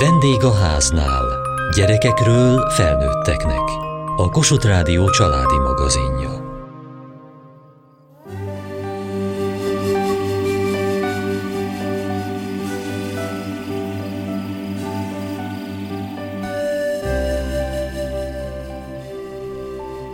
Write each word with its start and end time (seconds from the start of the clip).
Vendég 0.00 0.44
a 0.44 0.52
háznál. 0.52 1.24
Gyerekekről 1.76 2.70
felnőtteknek. 2.70 3.62
A 4.16 4.28
Kossuth 4.30 4.66
Rádió 4.66 5.10
családi 5.10 5.58
magazinja. 5.58 6.30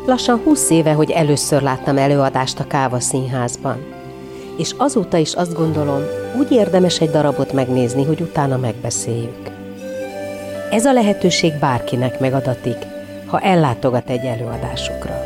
Lassan 0.07 0.41
húsz 0.45 0.71
éve, 0.71 0.93
hogy 0.93 1.11
először 1.11 1.62
láttam 1.62 1.96
előadást 1.98 2.61
a 2.61 2.66
Káva 2.66 3.01
Színházban. 3.01 3.85
És 4.57 4.75
azóta 4.77 5.16
is 5.16 5.35
azt 5.35 5.55
gondolom, 5.55 6.03
úgy 6.39 6.51
érdemes 6.51 7.01
egy 7.01 7.11
darabot 7.11 7.53
megnézni, 7.53 8.05
hogy 8.05 8.21
utána 8.21 8.57
megbeszéljük. 8.57 9.44
Ez 10.75 10.85
a 10.85 10.93
lehetőség 10.93 11.53
bárkinek 11.59 12.19
megadatik, 12.21 12.77
ha 13.27 13.41
ellátogat 13.41 14.11
egy 14.11 14.25
előadásukra. 14.25 15.24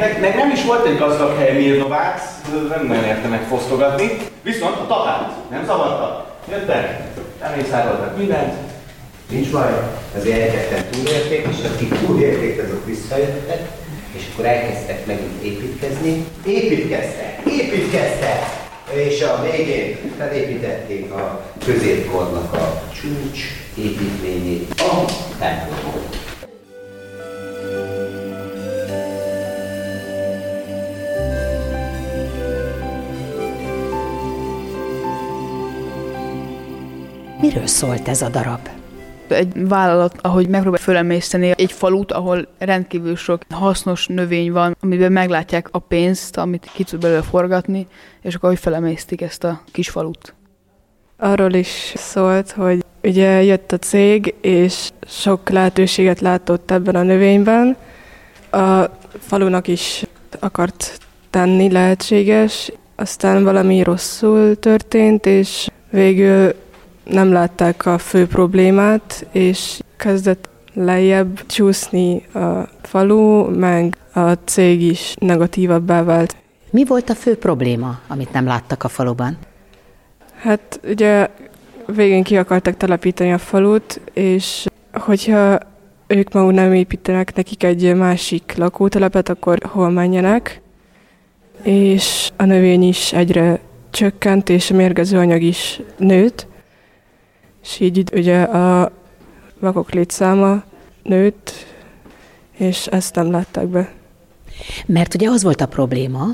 Haszonnövényeknek, 0.00 0.20
meg 0.20 0.36
nem 0.36 0.50
is 0.50 0.64
volt 0.64 0.86
egy 0.86 0.98
gazdag 0.98 1.38
hely 1.38 1.56
Mirnovácz, 1.56 2.22
nem 2.68 2.86
nagyon 2.86 3.04
értenek 3.04 3.42
fosztogatni. 3.42 4.16
Viszont 4.42 4.76
a 4.76 4.86
tatát 4.86 5.32
nem 5.50 5.64
zavarta. 5.64 6.38
Jöttek, 6.50 7.00
elmészároltak 7.40 8.16
mindent, 8.16 8.68
Nincs 9.30 9.50
baj, 9.50 9.90
azért 10.16 10.40
elkezdtem 10.40 10.90
túlélték, 10.90 11.46
és 11.50 11.64
akik 11.74 12.06
túlélték, 12.06 12.62
azok 12.62 12.86
visszajöttek, 12.86 13.68
és 14.12 14.22
akkor 14.32 14.44
elkezdtek 14.44 15.06
megint 15.06 15.42
építkezni. 15.42 16.24
Építkeztek, 16.46 17.40
építkeztek! 17.50 18.58
És 18.92 19.22
a 19.22 19.42
végén 19.50 19.96
felépítették 20.18 21.12
a 21.12 21.44
középkornak 21.64 22.52
a 22.52 22.82
csúcs 23.00 23.40
építményét, 23.76 24.80
a 24.80 25.04
templomot. 25.38 26.29
Miről 37.52 37.66
szólt 37.66 38.08
ez 38.08 38.22
a 38.22 38.28
darab? 38.28 38.68
Egy 39.28 39.68
vállalat, 39.68 40.14
ahogy 40.20 40.48
megpróbál 40.48 40.80
fölemészteni 40.80 41.52
egy 41.56 41.72
falut, 41.72 42.12
ahol 42.12 42.46
rendkívül 42.58 43.16
sok 43.16 43.42
hasznos 43.48 44.06
növény 44.06 44.52
van, 44.52 44.76
amiben 44.80 45.12
meglátják 45.12 45.68
a 45.70 45.78
pénzt, 45.78 46.36
amit 46.36 46.70
ki 46.74 46.84
tud 46.84 47.00
belőle 47.00 47.22
forgatni, 47.22 47.86
és 48.22 48.34
akkor 48.34 48.48
hogy 48.48 48.58
felemésztik 48.58 49.20
ezt 49.20 49.44
a 49.44 49.60
kis 49.72 49.88
falut. 49.88 50.34
arról 51.16 51.52
is 51.52 51.92
szólt, 51.96 52.50
hogy 52.50 52.84
ugye 53.02 53.42
jött 53.42 53.72
a 53.72 53.78
cég, 53.78 54.34
és 54.40 54.90
sok 55.06 55.48
lehetőséget 55.48 56.20
látott 56.20 56.70
ebben 56.70 56.94
a 56.94 57.02
növényben. 57.02 57.76
A 58.50 58.84
falunak 59.18 59.68
is 59.68 60.04
akart 60.38 60.98
tenni 61.30 61.70
lehetséges, 61.70 62.72
aztán 62.96 63.44
valami 63.44 63.82
rosszul 63.82 64.58
történt, 64.58 65.26
és 65.26 65.68
végül 65.90 66.54
nem 67.04 67.32
látták 67.32 67.86
a 67.86 67.98
fő 67.98 68.26
problémát, 68.26 69.26
és 69.32 69.80
kezdett 69.96 70.48
lejjebb 70.74 71.46
csúszni 71.46 72.26
a 72.34 72.68
falu, 72.82 73.50
meg 73.58 73.96
a 74.12 74.32
cég 74.32 74.82
is 74.82 75.14
negatívabbá 75.18 76.02
vált. 76.02 76.36
Mi 76.70 76.84
volt 76.84 77.10
a 77.10 77.14
fő 77.14 77.36
probléma, 77.36 77.98
amit 78.08 78.32
nem 78.32 78.46
láttak 78.46 78.84
a 78.84 78.88
faluban? 78.88 79.38
Hát 80.40 80.80
ugye 80.84 81.28
végén 81.86 82.22
ki 82.22 82.36
akartak 82.36 82.76
telepíteni 82.76 83.32
a 83.32 83.38
falut, 83.38 84.00
és 84.12 84.66
hogyha 84.92 85.58
ők 86.06 86.32
maguk 86.32 86.52
nem 86.52 86.72
építenek 86.72 87.34
nekik 87.34 87.62
egy 87.62 87.94
másik 87.94 88.54
lakótelepet, 88.56 89.28
akkor 89.28 89.58
hol 89.62 89.90
menjenek, 89.90 90.60
és 91.62 92.30
a 92.36 92.44
növény 92.44 92.82
is 92.82 93.12
egyre 93.12 93.60
csökkent, 93.90 94.48
és 94.48 94.70
a 94.70 94.74
mérgező 94.74 95.18
anyag 95.18 95.42
is 95.42 95.80
nőtt, 95.96 96.46
és 97.62 97.80
így 97.80 98.04
ugye 98.12 98.42
a 98.42 98.92
vakok 99.58 99.92
létszáma 99.92 100.62
nőtt, 101.02 101.52
és 102.56 102.86
ezt 102.86 103.14
nem 103.14 103.30
látták 103.30 103.66
be. 103.66 103.92
Mert 104.86 105.14
ugye 105.14 105.28
az 105.28 105.42
volt 105.42 105.60
a 105.60 105.66
probléma, 105.66 106.26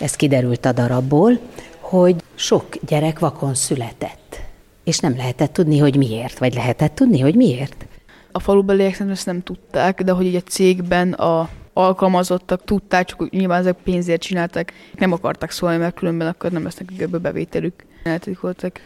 ez 0.00 0.16
kiderült 0.16 0.64
a 0.64 0.72
darabból, 0.72 1.38
hogy 1.80 2.16
sok 2.34 2.64
gyerek 2.86 3.18
vakon 3.18 3.54
született. 3.54 4.40
És 4.84 4.98
nem 4.98 5.16
lehetett 5.16 5.52
tudni, 5.52 5.78
hogy 5.78 5.96
miért, 5.96 6.38
vagy 6.38 6.54
lehetett 6.54 6.94
tudni, 6.94 7.20
hogy 7.20 7.34
miért. 7.34 7.86
A 8.32 8.40
falubeliek 8.40 8.92
szerintem 8.92 9.14
ezt 9.14 9.26
nem 9.26 9.42
tudták, 9.42 10.02
de 10.02 10.12
hogy 10.12 10.26
így 10.26 10.34
a 10.34 10.40
cégben 10.40 11.12
a 11.12 11.48
alkalmazottak 11.72 12.64
tudták, 12.64 13.06
csak 13.06 13.30
nyilván 13.30 13.60
ezek 13.60 13.76
pénzért 13.84 14.20
csinálták, 14.20 14.72
nem 14.98 15.12
akartak 15.12 15.50
szólni, 15.50 15.76
mert 15.76 15.94
különben 15.94 16.28
akkor 16.28 16.50
nem 16.50 16.62
lesz 16.64 16.76
nekik 16.76 17.00
ebből 17.00 17.20
bevételük. 17.20 17.84
Eltitkoltak. 18.02 18.80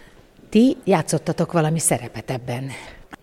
Ti 0.48 0.76
játszottatok 0.84 1.52
valami 1.52 1.78
szerepet 1.78 2.30
ebben. 2.30 2.64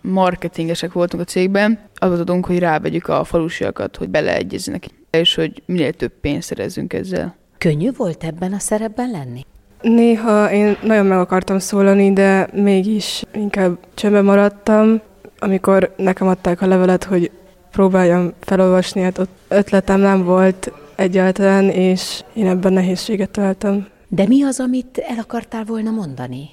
Marketingesek 0.01 0.93
voltunk 0.93 1.23
a 1.23 1.25
cégben, 1.25 1.79
az 1.95 2.19
adunk, 2.19 2.45
hogy 2.45 2.59
rávegyük 2.59 3.07
a 3.07 3.23
falusiakat, 3.23 3.95
hogy 3.95 4.09
beleegyezzenek, 4.09 4.85
és 5.09 5.35
hogy 5.35 5.63
minél 5.65 5.93
több 5.93 6.11
pénzt 6.21 6.47
szerezzünk 6.47 6.93
ezzel. 6.93 7.35
Könnyű 7.57 7.91
volt 7.97 8.23
ebben 8.23 8.53
a 8.53 8.59
szerepben 8.59 9.11
lenni? 9.11 9.45
Néha 9.81 10.51
én 10.51 10.77
nagyon 10.83 11.05
meg 11.05 11.17
akartam 11.17 11.59
szólani, 11.59 12.13
de 12.13 12.49
mégis 12.53 13.23
inkább 13.33 13.77
csöndben 13.93 14.25
maradtam. 14.25 15.01
Amikor 15.39 15.93
nekem 15.97 16.27
adták 16.27 16.61
a 16.61 16.67
levelet, 16.67 17.03
hogy 17.03 17.31
próbáljam 17.71 18.33
felolvasni, 18.39 19.01
hát 19.01 19.17
ott 19.17 19.37
ötletem 19.47 19.99
nem 19.99 20.23
volt 20.23 20.71
egyáltalán, 20.95 21.69
és 21.69 22.23
én 22.33 22.47
ebben 22.47 22.73
nehézséget 22.73 23.29
találtam. 23.29 23.87
De 24.07 24.27
mi 24.27 24.43
az, 24.43 24.59
amit 24.59 24.97
el 24.97 25.17
akartál 25.19 25.63
volna 25.63 25.91
mondani? 25.91 26.49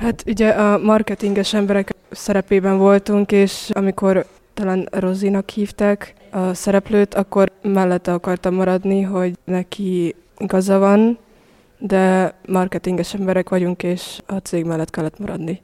Hát 0.00 0.24
ugye 0.26 0.48
a 0.48 0.78
marketinges 0.78 1.54
emberek 1.54 1.94
szerepében 2.10 2.78
voltunk, 2.78 3.32
és 3.32 3.70
amikor 3.72 4.26
talán 4.54 4.88
Rozinak 4.90 5.50
hívták 5.50 6.14
a 6.30 6.54
szereplőt, 6.54 7.14
akkor 7.14 7.52
mellette 7.62 8.12
akartam 8.12 8.54
maradni, 8.54 9.02
hogy 9.02 9.38
neki 9.44 10.14
igaza 10.38 10.78
van, 10.78 11.18
de 11.78 12.34
marketinges 12.46 13.14
emberek 13.14 13.48
vagyunk, 13.48 13.82
és 13.82 14.20
a 14.26 14.36
cég 14.36 14.64
mellett 14.64 14.90
kellett 14.90 15.18
maradni. 15.18 15.62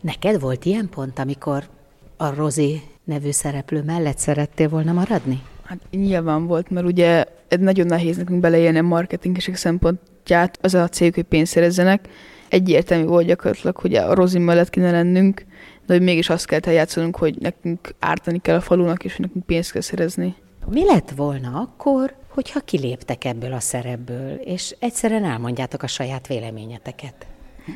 Neked 0.00 0.40
volt 0.40 0.64
ilyen 0.64 0.88
pont, 0.88 1.18
amikor 1.18 1.64
a 2.16 2.34
Rozi 2.34 2.82
nevű 3.04 3.30
szereplő 3.30 3.82
mellett 3.82 4.18
szerettél 4.18 4.68
volna 4.68 4.92
maradni? 4.92 5.42
Hát 5.64 5.78
nyilván 5.90 6.46
volt, 6.46 6.70
mert 6.70 6.86
ugye 6.86 7.24
ez 7.48 7.58
nagyon 7.58 7.86
nehéz 7.86 8.16
nekünk 8.16 8.40
beleélni 8.40 8.78
a 8.78 8.82
marketingesek 8.82 9.56
szempontját, 9.56 10.58
az 10.60 10.74
a 10.74 10.88
cég, 10.88 11.14
hogy 11.14 11.24
pénzt 11.24 11.52
szerezzenek. 11.52 12.08
Egyértelmű 12.52 13.04
volt 13.04 13.26
gyakorlatilag, 13.26 13.76
hogy 13.76 13.94
a 13.94 14.14
Rozi 14.14 14.38
mellett 14.38 14.70
kéne 14.70 14.90
lennünk, 14.90 15.44
de 15.86 15.94
hogy 15.94 16.02
mégis 16.02 16.28
azt 16.28 16.46
kellett 16.46 16.66
eljátszanunk, 16.66 17.16
hogy 17.16 17.36
nekünk 17.38 17.94
ártani 17.98 18.38
kell 18.38 18.56
a 18.56 18.60
falunak, 18.60 19.04
és 19.04 19.16
hogy 19.16 19.26
nekünk 19.26 19.46
pénzt 19.46 19.72
kell 19.72 19.80
szerezni. 19.80 20.34
Mi 20.70 20.84
lett 20.84 21.10
volna 21.16 21.60
akkor, 21.60 22.14
hogyha 22.28 22.60
kiléptek 22.60 23.24
ebből 23.24 23.52
a 23.52 23.60
szerepből, 23.60 24.34
és 24.34 24.76
egyszerűen 24.78 25.24
elmondjátok 25.24 25.82
a 25.82 25.86
saját 25.86 26.26
véleményeteket? 26.26 27.26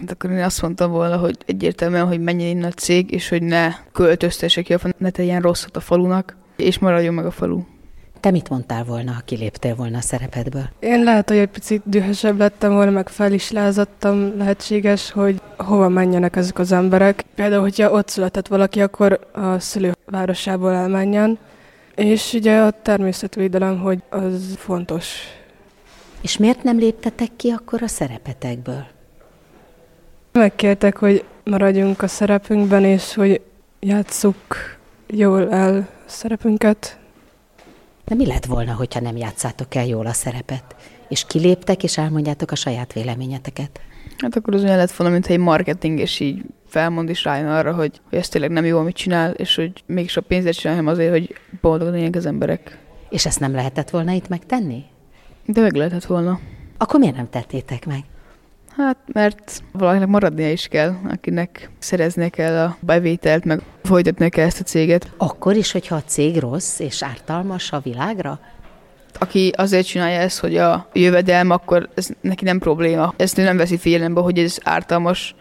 Hát 0.01 0.11
akkor 0.11 0.31
én 0.31 0.43
azt 0.43 0.63
mondtam 0.63 0.91
volna, 0.91 1.17
hogy 1.17 1.37
egyértelműen, 1.47 2.07
hogy 2.07 2.21
menjen 2.21 2.49
innen 2.49 2.71
a 2.71 2.75
cég, 2.75 3.11
és 3.11 3.29
hogy 3.29 3.43
ne 3.43 3.69
költöztesse 3.93 4.63
ki, 4.63 4.75
ne 4.99 5.11
tegyen 5.11 5.41
rosszat 5.41 5.77
a 5.77 5.81
falunak, 5.81 6.37
és 6.57 6.79
maradjon 6.79 7.15
meg 7.15 7.27
a 7.27 7.31
falu. 7.31 7.63
Te 8.27 8.33
mit 8.33 8.49
mondtál 8.49 8.85
volna, 8.85 9.13
ha 9.13 9.21
kiléptél 9.25 9.75
volna 9.75 9.99
a 9.99 10.01
szerepedből? 10.01 10.69
Én 10.79 11.03
lehet, 11.03 11.29
hogy 11.29 11.39
egy 11.39 11.49
picit 11.49 11.83
dühösebb 11.85 12.39
lettem 12.39 12.73
volna, 12.73 12.91
meg 12.91 13.09
fel 13.09 13.33
is 13.33 13.51
lázadtam, 13.51 14.37
lehetséges, 14.37 15.11
hogy 15.11 15.41
hova 15.57 15.89
menjenek 15.89 16.37
ezek 16.37 16.59
az 16.59 16.73
emberek. 16.73 17.25
Például, 17.35 17.61
hogyha 17.61 17.91
ott 17.91 18.09
született 18.09 18.47
valaki, 18.47 18.81
akkor 18.81 19.29
a 19.33 19.59
szülővárosából 19.59 20.73
elmenjen. 20.73 21.39
És 21.95 22.33
ugye 22.33 22.61
a 22.61 22.71
természetvédelem, 22.71 23.79
hogy 23.81 24.03
az 24.09 24.55
fontos. 24.57 25.17
És 26.21 26.37
miért 26.37 26.63
nem 26.63 26.79
léptetek 26.79 27.31
ki 27.37 27.51
akkor 27.51 27.83
a 27.83 27.89
szerepetekből? 27.89 28.87
Megkértek, 30.33 30.97
hogy 30.97 31.25
maradjunk 31.45 32.03
a 32.03 32.09
szerepünkben, 32.09 32.85
és 32.85 33.15
hogy 33.15 33.41
játsszuk 33.81 34.57
jól 35.07 35.51
el 35.53 35.77
a 35.79 36.09
szerepünket. 36.09 36.99
De 38.07 38.15
mi 38.15 38.27
lett 38.27 38.45
volna, 38.45 38.75
hogyha 38.75 39.01
nem 39.01 39.17
játszátok 39.17 39.75
el 39.75 39.87
jól 39.87 40.07
a 40.07 40.13
szerepet? 40.13 40.77
És 41.09 41.25
kiléptek, 41.27 41.83
és 41.83 41.99
elmondjátok 41.99 42.51
a 42.51 42.55
saját 42.55 42.93
véleményeteket? 42.93 43.81
Hát 44.19 44.37
akkor 44.37 44.55
az 44.55 44.63
olyan 44.63 44.77
lett 44.77 44.93
volna, 44.93 45.13
mintha 45.13 45.33
egy 45.33 45.39
marketing, 45.39 45.99
és 45.99 46.21
így 46.21 46.43
felmond 46.67 47.09
is 47.09 47.25
rájön 47.25 47.49
arra, 47.49 47.75
hogy, 47.75 48.01
hogy 48.09 48.19
ez 48.19 48.29
tényleg 48.29 48.51
nem 48.51 48.65
jó, 48.65 48.79
amit 48.79 48.97
csinál, 48.97 49.31
és 49.31 49.55
hogy 49.55 49.83
mégis 49.87 50.17
a 50.17 50.21
pénzért 50.21 50.59
csinálja, 50.59 50.91
azért, 50.91 51.11
hogy 51.11 51.35
boldog 51.61 51.89
legyenek 51.89 52.17
az 52.17 52.27
emberek. 52.27 52.79
És 53.11 53.27
ezt 53.27 53.41
nem 53.41 53.55
lehetett 53.55 53.91
volna 53.91 54.13
itt 54.13 54.29
megtenni? 54.29 54.85
De 55.47 55.61
meg 55.61 55.75
lehetett 55.75 56.05
volna. 56.05 56.41
Akkor 56.79 57.01
miért 57.01 57.17
nem 57.17 57.31
tettétek 57.31 57.87
meg? 57.87 58.05
Hát, 58.77 58.97
mert 59.13 59.63
valakinek 59.73 60.09
maradnia 60.09 60.51
is 60.51 60.67
kell, 60.69 60.95
akinek 61.09 61.71
szereznie 61.79 62.29
kell 62.29 62.57
a 62.57 62.77
bevételt, 62.81 63.45
meg 63.45 63.61
folytatnia 63.83 64.29
kell 64.29 64.47
ezt 64.47 64.61
a 64.61 64.65
céget. 64.65 65.11
Akkor 65.17 65.57
is, 65.57 65.73
hogyha 65.73 65.95
a 65.95 66.03
cég 66.07 66.39
rossz 66.39 66.79
és 66.79 67.03
ártalmas 67.03 67.73
a 67.73 67.81
világra? 67.81 68.41
Aki 69.19 69.53
azért 69.57 69.87
csinálja 69.87 70.19
ezt, 70.19 70.39
hogy 70.39 70.57
a 70.57 70.89
jövedelm, 70.93 71.51
akkor 71.51 71.89
ez 71.95 72.09
neki 72.21 72.45
nem 72.45 72.59
probléma. 72.59 73.15
Ezt 73.17 73.39
ő 73.39 73.43
nem 73.43 73.57
veszi 73.57 73.77
figyelembe, 73.77 74.21
hogy 74.21 74.39
ez 74.39 74.59
ártalmas. 74.63 75.35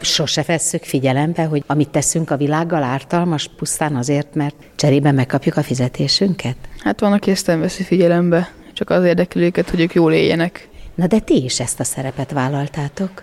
Sose 0.00 0.42
vesszük 0.42 0.82
figyelembe, 0.82 1.44
hogy 1.44 1.64
amit 1.66 1.88
teszünk 1.88 2.30
a 2.30 2.36
világgal 2.36 2.82
ártalmas, 2.82 3.50
pusztán 3.56 3.96
azért, 3.96 4.34
mert 4.34 4.54
cserébe 4.76 5.12
megkapjuk 5.12 5.56
a 5.56 5.62
fizetésünket? 5.62 6.56
Hát 6.78 7.00
van, 7.00 7.12
aki 7.12 7.30
ezt 7.30 7.46
nem 7.46 7.60
veszi 7.60 7.82
figyelembe, 7.82 8.52
csak 8.72 8.90
az 8.90 9.04
érdekel 9.04 9.42
őket, 9.42 9.70
hogy 9.70 9.80
ők 9.80 9.94
jól 9.94 10.12
éljenek. 10.12 10.68
Na 10.94 11.06
de 11.06 11.18
ti 11.18 11.44
is 11.44 11.60
ezt 11.60 11.80
a 11.80 11.84
szerepet 11.84 12.32
vállaltátok. 12.32 13.22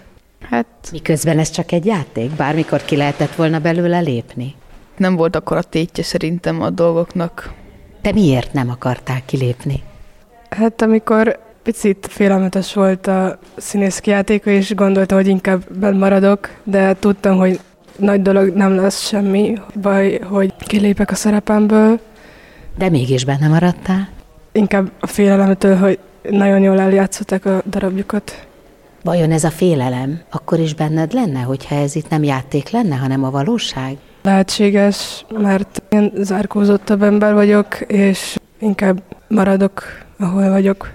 Hát 0.49 0.65
Miközben 0.91 1.39
ez 1.39 1.49
csak 1.49 1.71
egy 1.71 1.85
játék, 1.85 2.29
bármikor 2.29 2.81
ki 2.85 2.95
lehetett 2.95 3.35
volna 3.35 3.59
belőle 3.59 3.99
lépni. 3.99 4.55
nem 4.97 5.15
volt 5.15 5.35
akkor 5.35 5.57
a 5.57 5.61
tétje 5.61 6.03
szerintem 6.03 6.61
a 6.61 6.69
dolgoknak. 6.69 7.53
Te 8.01 8.11
miért 8.11 8.53
nem 8.53 8.69
akartál 8.69 9.21
kilépni? 9.25 9.83
Hát 10.49 10.81
amikor 10.81 11.39
picit 11.63 12.07
félelmetes 12.09 12.73
volt 12.73 13.07
a 13.07 13.39
színész 13.57 13.99
kijátéka, 13.99 14.49
és 14.49 14.75
gondoltam, 14.75 15.17
hogy 15.17 15.27
inkább 15.27 15.77
benn 15.77 15.97
maradok, 15.97 16.49
de 16.63 16.93
tudtam, 16.93 17.37
hogy 17.37 17.59
nagy 17.95 18.21
dolog 18.21 18.53
nem 18.53 18.75
lesz 18.75 19.07
semmi 19.07 19.57
baj, 19.81 20.19
hogy 20.19 20.53
kilépek 20.57 21.11
a 21.11 21.15
szerepemből. 21.15 21.99
De 22.77 22.89
mégis 22.89 23.25
benne 23.25 23.47
maradtál. 23.47 24.09
Inkább 24.51 24.91
a 24.99 25.07
félelemtől, 25.07 25.77
hogy 25.77 25.99
nagyon 26.29 26.61
jól 26.61 26.79
eljátszották 26.79 27.45
a 27.45 27.61
darabjukat. 27.69 28.47
Vajon 29.03 29.31
ez 29.31 29.43
a 29.43 29.49
félelem 29.49 30.21
akkor 30.29 30.59
is 30.59 30.73
benned 30.73 31.13
lenne, 31.13 31.39
hogyha 31.39 31.75
ez 31.75 31.95
itt 31.95 32.09
nem 32.09 32.23
játék 32.23 32.69
lenne, 32.69 32.95
hanem 32.95 33.23
a 33.23 33.31
valóság? 33.31 33.97
Lehetséges, 34.21 35.25
mert 35.29 35.83
én 35.89 36.11
zárkózottabb 36.15 37.01
ember 37.01 37.33
vagyok, 37.33 37.81
és 37.81 38.37
inkább 38.59 39.03
maradok, 39.27 39.83
ahol 40.19 40.49
vagyok. 40.49 40.91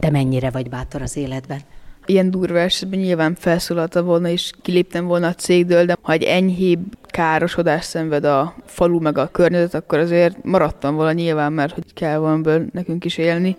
De 0.00 0.10
mennyire 0.10 0.50
vagy 0.50 0.68
bátor 0.68 1.02
az 1.02 1.16
életben? 1.16 1.60
Ilyen 2.06 2.30
durva 2.30 2.58
esetben 2.58 2.98
nyilván 2.98 3.34
felszólalta 3.34 4.02
volna, 4.02 4.28
és 4.28 4.50
kiléptem 4.62 5.06
volna 5.06 5.26
a 5.26 5.34
cégdől, 5.34 5.84
de 5.84 5.96
ha 6.02 6.12
egy 6.12 6.22
enyhébb 6.22 6.84
károsodás 7.06 7.84
szenved 7.84 8.24
a 8.24 8.54
falu 8.64 9.00
meg 9.00 9.18
a 9.18 9.28
környezet, 9.32 9.74
akkor 9.74 9.98
azért 9.98 10.44
maradtam 10.44 10.94
volna 10.94 11.12
nyilván, 11.12 11.52
mert 11.52 11.74
hogy 11.74 11.92
kell 11.94 12.18
valamiből 12.18 12.66
nekünk 12.72 13.04
is 13.04 13.18
élni. 13.18 13.56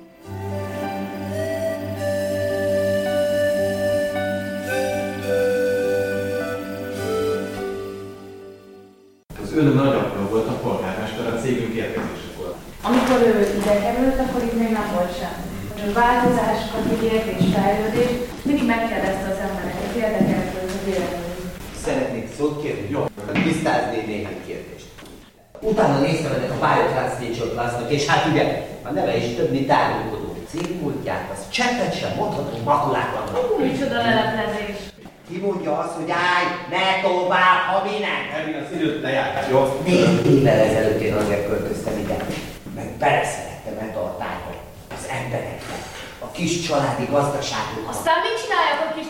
Ön 9.57 9.73
nagyapja 9.83 10.21
volt 10.29 10.47
a 10.47 10.59
polgármester 10.63 11.27
a 11.33 11.39
cégünk 11.41 11.73
érkezésekor. 11.83 12.49
Amikor 12.89 13.19
ő 13.29 13.33
ide 13.59 13.75
került, 13.85 14.19
akkor 14.23 14.41
itt 14.43 14.59
még 14.61 14.71
nem 14.79 14.87
volt 14.95 15.13
semmi. 15.19 15.45
A 15.85 15.93
változásokat 15.99 16.85
ígért 16.93 17.27
és 17.35 17.43
fejlődés, 17.55 18.11
mindig 18.47 18.65
megkérdezte 18.65 19.27
az 19.33 19.39
embereket, 19.47 19.95
érdekelt 20.03 20.55
ez 20.63 20.75
a 20.79 20.83
vélemény. 20.85 21.35
Szeretnék 21.85 22.27
szót 22.37 22.61
kérni? 22.61 22.87
Jó. 22.89 23.01
Tisztázni 23.43 23.99
néhány 24.11 24.41
kérdést. 24.47 24.87
Utána 25.61 25.99
néztem 25.99 26.31
ennek 26.33 26.53
a 26.55 26.61
Biotranslator 26.65 27.49
Plus-nak, 27.53 27.91
és 27.91 28.05
hát 28.05 28.25
ugye, 28.31 28.43
a 28.87 28.91
neve 28.91 29.17
is 29.17 29.35
több, 29.35 29.51
mint 29.51 29.71
árulkodó 29.71 30.29
cégmúltját, 30.51 31.29
az 31.33 31.49
cseppet 31.49 31.99
sem 31.99 32.11
mondható 32.15 32.57
makulák 32.63 33.09
vannak. 33.15 33.71
Micsoda 33.71 33.97
leleplezés! 34.07 34.77
Ki 35.29 35.37
mondja 35.37 35.77
azt, 35.77 35.95
hogy 35.99 36.11
állj, 36.11 36.45
ne 36.69 37.01
tovább, 37.07 37.59
ha 37.69 37.83
mi 37.87 37.95
nem? 38.07 38.21
Ervin, 38.37 38.55
az 38.63 38.71
időt 38.75 39.01
lejártál, 39.01 39.49
jó? 39.49 39.81
Négy 39.85 40.25
évvel 40.35 40.59
ezelőtt 40.59 41.01
én 41.01 41.13
azért 41.13 41.47
költöztem 41.47 41.97
ide, 42.03 42.17
meg 42.75 42.87
beleszerettem 43.03 43.77
ebbe 43.85 43.99
a 43.99 44.17
tájba, 44.21 44.51
az 44.97 45.05
emberekbe, 45.19 45.75
a 46.19 46.31
kis 46.31 46.53
családi 46.67 47.05
gazdaságunkba. 47.15 47.89
Aztán 47.89 48.17
mit 48.25 48.37
csináljak 48.41 48.79
a 48.89 48.93
kis 48.97 49.09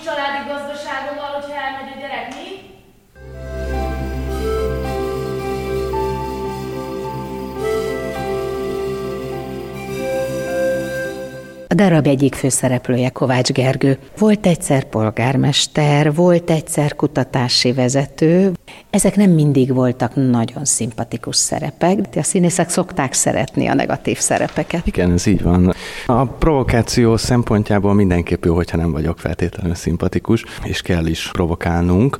darab 11.77 12.07
egyik 12.07 12.35
főszereplője 12.35 13.09
Kovács 13.09 13.51
Gergő. 13.51 13.97
Volt 14.17 14.45
egyszer 14.45 14.83
polgármester, 14.83 16.13
volt 16.13 16.49
egyszer 16.49 16.95
kutatási 16.95 17.73
vezető. 17.73 18.51
Ezek 18.97 19.15
nem 19.15 19.31
mindig 19.31 19.73
voltak 19.73 20.15
nagyon 20.15 20.65
szimpatikus 20.65 21.35
szerepek, 21.35 21.99
de 21.99 22.19
a 22.19 22.23
színészek 22.23 22.69
szokták 22.69 23.13
szeretni 23.13 23.67
a 23.67 23.73
negatív 23.73 24.17
szerepeket. 24.17 24.87
Igen, 24.87 25.11
ez 25.11 25.25
így 25.25 25.41
van. 25.41 25.73
A 26.05 26.25
provokáció 26.25 27.17
szempontjából 27.17 27.93
mindenképp 27.93 28.45
jó, 28.45 28.55
hogyha 28.55 28.77
nem 28.77 28.91
vagyok 28.91 29.19
feltétlenül 29.19 29.75
szimpatikus, 29.75 30.43
és 30.63 30.81
kell 30.81 31.05
is 31.05 31.29
provokálnunk. 31.31 32.17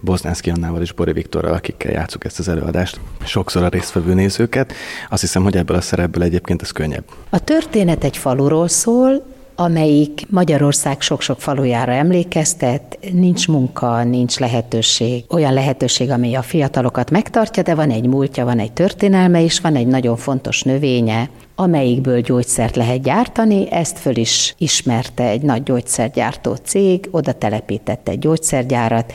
Boznánszki 0.00 0.50
Annával 0.50 0.80
és 0.80 0.92
Bori 0.92 1.12
Viktorral, 1.12 1.52
akikkel 1.52 1.92
játszuk 1.92 2.24
ezt 2.24 2.38
az 2.38 2.48
előadást, 2.48 3.00
sokszor 3.24 3.62
a 3.62 3.68
résztvevő 3.68 4.14
nézőket. 4.14 4.72
Azt 5.10 5.20
hiszem, 5.20 5.42
hogy 5.42 5.56
ebből 5.56 5.76
a 5.76 5.80
szerepből 5.80 6.22
egyébként 6.22 6.62
ez 6.62 6.70
könnyebb. 6.70 7.04
A 7.30 7.38
történet 7.38 8.04
egy 8.04 8.16
faluról 8.16 8.68
szól, 8.68 9.33
amelyik 9.56 10.26
Magyarország 10.30 11.00
sok-sok 11.00 11.40
falujára 11.40 11.92
emlékeztet, 11.92 12.98
nincs 13.12 13.48
munka, 13.48 14.04
nincs 14.04 14.38
lehetőség, 14.38 15.24
olyan 15.28 15.52
lehetőség, 15.52 16.10
ami 16.10 16.34
a 16.34 16.42
fiatalokat 16.42 17.10
megtartja, 17.10 17.62
de 17.62 17.74
van 17.74 17.90
egy 17.90 18.06
múltja, 18.06 18.44
van 18.44 18.58
egy 18.58 18.72
történelme, 18.72 19.42
és 19.42 19.60
van 19.60 19.76
egy 19.76 19.86
nagyon 19.86 20.16
fontos 20.16 20.62
növénye, 20.62 21.28
amelyikből 21.54 22.20
gyógyszert 22.20 22.76
lehet 22.76 23.02
gyártani, 23.02 23.70
ezt 23.70 23.98
föl 23.98 24.16
is 24.16 24.54
ismerte 24.58 25.24
egy 25.28 25.42
nagy 25.42 25.62
gyógyszergyártó 25.62 26.54
cég, 26.54 27.08
oda 27.10 27.32
telepítette 27.32 28.10
egy 28.10 28.18
gyógyszergyárat, 28.18 29.12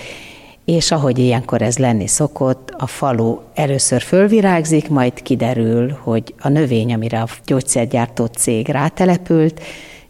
és 0.66 0.92
ahogy 0.92 1.20
ilyenkor 1.20 1.62
ez 1.62 1.78
lenni 1.78 2.08
szokott, 2.08 2.74
a 2.78 2.88
falu 2.88 3.38
először 3.54 4.02
fölvirágzik, 4.02 4.90
majd 4.90 5.22
kiderül, 5.22 5.98
hogy 6.04 6.34
a 6.40 6.50
növény, 6.50 6.94
amire 6.94 7.22
a 7.22 7.28
gyógyszergyártó 7.46 8.26
cég 8.26 8.68
rátelepült, 8.68 9.62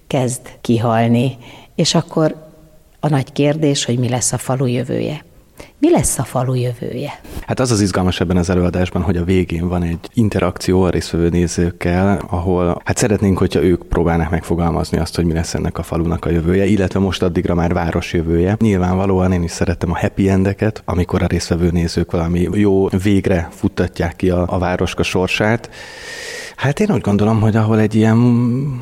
kezd 0.10 0.42
kihalni. 0.62 1.38
És 1.75 1.96
akkor 1.96 2.36
a 3.00 3.10
nagy 3.10 3.32
kérdés, 3.32 3.86
hogy 3.86 4.00
mi 4.00 4.10
lesz 4.10 4.32
a 4.32 4.38
falu 4.38 4.66
jövője. 4.66 5.24
Mi 5.78 5.92
lesz 5.92 6.20
a 6.20 6.24
falu 6.24 6.54
jövője? 6.54 7.22
Hát 7.46 7.60
az 7.60 7.72
az 7.72 7.82
izgalmas 7.82 8.20
ebben 8.20 8.38
az 8.38 8.50
előadásban, 8.50 9.01
hogy 9.01 9.18
a 9.18 9.24
végén 9.24 9.68
van 9.68 9.84
egy 9.84 10.00
interakció 10.13 10.82
a 10.82 10.89
résztvevő 10.89 11.30
nézőkkel, 11.30 12.22
ahol 12.30 12.82
hát 12.86 12.98
szeretnénk, 12.98 13.38
hogyha 13.38 13.62
ők 13.63 13.84
próbálnak 13.84 14.30
megfogalmazni 14.30 14.98
azt, 14.98 15.16
hogy 15.16 15.25
mi 15.25 15.34
lesz 15.34 15.54
ennek 15.54 15.78
a 15.78 15.84
falunak 15.84 16.25
a 16.25 16.30
jövője, 16.30 16.66
illetve 16.66 17.00
most 17.00 17.24
addigra 17.24 17.56
már 17.56 17.74
város 17.74 18.13
jövője. 18.13 18.56
Nyilvánvalóan 18.60 19.32
én 19.32 19.44
is 19.44 19.51
szeretem 19.51 19.92
a 19.92 20.00
happy 20.00 20.30
endeket, 20.30 20.82
amikor 20.86 21.24
a 21.24 21.28
résztvevő 21.28 21.70
nézők 21.72 22.12
valami 22.12 22.48
jó 22.54 22.88
végre 22.88 23.48
futtatják 23.51 24.16
ki 24.16 24.30
a, 24.30 24.46
a 24.48 24.58
városka 24.58 25.04
sorsát. 25.04 25.70
Hát 26.60 26.80
én 26.80 26.92
úgy 26.92 27.01
gondolom, 27.01 27.42
hogy 27.42 27.56
ahol 27.56 27.80
egy 27.80 27.96
ilyen 27.96 28.18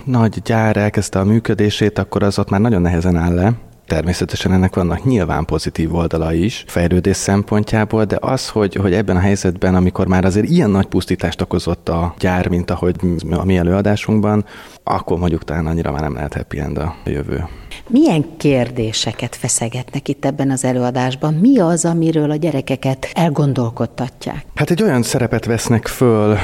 nagy 0.06 0.42
gyár 0.42 0.78
elkezdte 0.78 1.20
a 1.20 1.24
működését, 1.24 2.00
akkor 2.00 2.24
az 2.24 2.40
ott 2.40 2.50
már 2.50 2.62
nagyon 2.62 2.82
nehezen 2.82 3.16
áll 3.16 3.34
le. 3.34 3.54
Természetesen 3.86 4.52
ennek 4.52 4.76
vannak 4.76 5.06
nyilván 5.06 5.46
pozitív 5.46 5.96
oldalai 5.96 6.44
is 6.44 6.64
fejlődés 6.68 7.16
szempontjából, 7.16 8.06
de 8.06 8.18
az, 8.20 8.50
hogy, 8.50 8.76
hogy 8.76 8.94
ebben 8.94 9.16
a 9.16 9.20
helyzetben, 9.20 9.76
amikor 9.76 10.08
már 10.08 10.26
azért 10.26 10.50
ilyen 10.50 10.70
nagy 10.70 10.86
pusztítást 10.86 11.42
okozott 11.42 11.90
a 11.90 12.14
gyár, 12.20 12.48
mint 12.48 12.72
ahogy 12.72 12.96
a 13.30 13.46
mi 13.46 13.58
előadásunkban, 13.58 14.46
akkor 14.84 15.18
mondjuk 15.18 15.44
talán 15.44 15.66
annyira 15.66 15.92
már 15.92 16.02
nem 16.02 16.14
lehet 16.14 16.34
happy 16.34 16.60
end 16.60 16.78
a 16.78 16.96
jövő. 17.06 17.44
Milyen 17.88 18.26
kérdéseket 18.38 19.36
feszegetnek 19.36 20.08
itt 20.08 20.26
ebben 20.26 20.52
az 20.52 20.64
előadásban? 20.64 21.34
Mi 21.34 21.60
az, 21.60 21.86
amiről 21.86 22.32
a 22.32 22.36
gyerekeket 22.36 23.10
elgondolkodtatják? 23.14 24.46
Hát 24.56 24.70
egy 24.70 24.84
olyan 24.84 25.04
szerepet 25.04 25.46
vesznek 25.46 25.88
föl, 25.88 26.38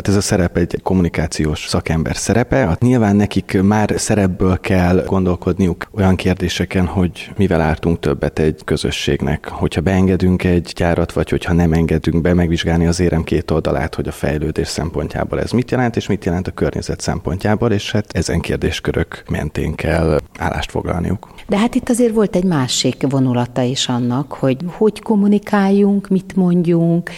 Tehát 0.00 0.18
ez 0.18 0.24
a 0.24 0.28
szerep 0.28 0.56
egy 0.56 0.80
kommunikációs 0.82 1.66
szakember 1.68 2.16
szerepe. 2.16 2.56
Hát 2.56 2.80
nyilván 2.80 3.16
nekik 3.16 3.62
már 3.62 3.94
szerepből 3.96 4.60
kell 4.60 5.04
gondolkodniuk 5.06 5.88
olyan 5.92 6.16
kérdéseken, 6.16 6.86
hogy 6.86 7.30
mivel 7.36 7.60
ártunk 7.60 8.00
többet 8.00 8.38
egy 8.38 8.60
közösségnek. 8.64 9.48
Hogyha 9.48 9.80
beengedünk 9.80 10.44
egy 10.44 10.72
gyárat, 10.76 11.12
vagy 11.12 11.30
hogyha 11.30 11.52
nem 11.52 11.72
engedünk 11.72 12.22
be, 12.22 12.34
megvizsgálni 12.34 12.86
az 12.86 13.00
érem 13.00 13.24
két 13.24 13.50
oldalát, 13.50 13.94
hogy 13.94 14.08
a 14.08 14.12
fejlődés 14.12 14.68
szempontjából 14.68 15.40
ez 15.40 15.50
mit 15.50 15.70
jelent, 15.70 15.96
és 15.96 16.06
mit 16.06 16.24
jelent 16.24 16.46
a 16.46 16.50
környezet 16.52 17.00
szempontjából, 17.00 17.72
és 17.72 17.92
hát 17.92 18.12
ezen 18.12 18.40
kérdéskörök 18.40 19.22
mentén 19.30 19.74
kell 19.74 20.18
állást 20.38 20.70
foglalniuk. 20.70 21.28
De 21.48 21.58
hát 21.58 21.74
itt 21.74 21.88
azért 21.88 22.14
volt 22.14 22.36
egy 22.36 22.44
másik 22.44 23.04
vonulata 23.08 23.62
is 23.62 23.88
annak, 23.88 24.32
hogy 24.32 24.56
hogy 24.66 25.02
kommunikáljunk, 25.02 26.08
mit 26.08 26.36
mondjunk, 26.36 27.10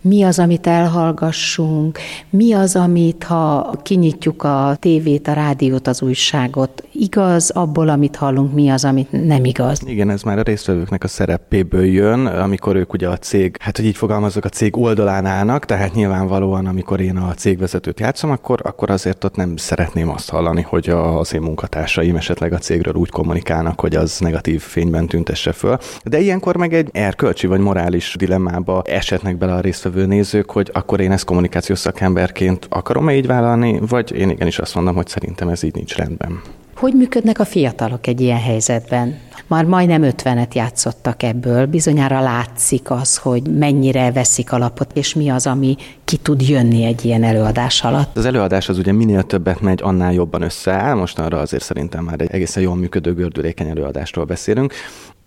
mi 0.00 0.22
az, 0.22 0.38
amit 0.38 0.66
elhallgassunk, 0.66 1.98
mi 2.30 2.52
az, 2.52 2.76
amit 2.76 3.24
ha 3.24 3.72
kinyitjuk 3.82 4.42
a 4.42 4.76
tévét, 4.80 5.28
a 5.28 5.32
rádiót, 5.32 5.86
az 5.86 6.02
újságot, 6.02 6.84
igaz 6.92 7.50
abból, 7.50 7.88
amit 7.88 8.16
hallunk, 8.16 8.54
mi 8.54 8.68
az, 8.68 8.84
amit 8.84 9.26
nem 9.26 9.44
igaz. 9.44 9.80
Igen, 9.86 10.10
ez 10.10 10.22
már 10.22 10.38
a 10.38 10.42
résztvevőknek 10.42 11.04
a 11.04 11.08
szerepéből 11.08 11.84
jön, 11.84 12.26
amikor 12.26 12.76
ők 12.76 12.92
ugye 12.92 13.08
a 13.08 13.16
cég, 13.16 13.56
hát 13.60 13.76
hogy 13.76 13.86
így 13.86 13.96
fogalmazok, 13.96 14.44
a 14.44 14.48
cég 14.48 14.76
oldalán 14.76 15.26
állnak, 15.26 15.64
tehát 15.64 15.94
nyilvánvalóan, 15.94 16.66
amikor 16.66 17.00
én 17.00 17.16
a 17.16 17.34
cégvezetőt 17.34 18.00
játszom, 18.00 18.30
akkor, 18.30 18.60
akkor 18.62 18.90
azért 18.90 19.24
ott 19.24 19.36
nem 19.36 19.56
szeretném 19.56 20.08
azt 20.08 20.30
hallani, 20.30 20.62
hogy 20.62 20.88
az 20.88 21.34
én 21.34 21.40
munkatársaim 21.40 22.16
esetleg 22.16 22.52
a 22.52 22.58
cégről 22.58 22.94
úgy 22.94 23.10
kommunikálnak, 23.10 23.77
hogy 23.80 23.94
az 23.94 24.18
negatív 24.18 24.60
fényben 24.60 25.06
tüntesse 25.06 25.52
föl. 25.52 25.78
De 26.04 26.18
ilyenkor 26.18 26.56
meg 26.56 26.74
egy 26.74 26.88
erkölcsi 26.92 27.46
vagy 27.46 27.60
morális 27.60 28.14
dilemmába 28.18 28.82
esetnek 28.86 29.36
bele 29.36 29.54
a 29.54 29.60
résztvevő 29.60 30.06
nézők, 30.06 30.50
hogy 30.50 30.70
akkor 30.72 31.00
én 31.00 31.12
ezt 31.12 31.24
kommunikációs 31.24 31.78
szakemberként 31.78 32.66
akarom-e 32.68 33.14
így 33.14 33.26
vállalni, 33.26 33.80
vagy 33.88 34.12
én 34.12 34.30
igenis 34.30 34.58
azt 34.58 34.74
mondom, 34.74 34.94
hogy 34.94 35.08
szerintem 35.08 35.48
ez 35.48 35.62
így 35.62 35.74
nincs 35.74 35.94
rendben. 35.94 36.40
Hogy 36.76 36.92
működnek 36.92 37.38
a 37.38 37.44
fiatalok 37.44 38.06
egy 38.06 38.20
ilyen 38.20 38.40
helyzetben? 38.40 39.18
Már 39.48 39.64
majdnem 39.64 40.02
ötvenet 40.02 40.54
játszottak 40.54 41.22
ebből, 41.22 41.66
bizonyára 41.66 42.20
látszik 42.20 42.90
az, 42.90 43.16
hogy 43.16 43.42
mennyire 43.58 44.12
veszik 44.12 44.52
alapot, 44.52 44.90
és 44.94 45.14
mi 45.14 45.28
az, 45.28 45.46
ami 45.46 45.76
ki 46.04 46.16
tud 46.16 46.48
jönni 46.48 46.84
egy 46.84 47.04
ilyen 47.04 47.24
előadás 47.24 47.84
alatt. 47.84 48.16
Az 48.16 48.24
előadás 48.24 48.68
az 48.68 48.78
ugye 48.78 48.92
minél 48.92 49.22
többet 49.22 49.60
megy, 49.60 49.82
annál 49.82 50.12
jobban 50.12 50.42
összeáll. 50.42 50.94
Most 50.94 51.18
arra 51.18 51.38
azért 51.38 51.62
szerintem 51.62 52.04
már 52.04 52.20
egy 52.20 52.30
egészen 52.30 52.62
jól 52.62 52.76
működő 52.76 53.14
gördülékeny 53.14 53.68
előadástól 53.68 54.24
beszélünk 54.24 54.72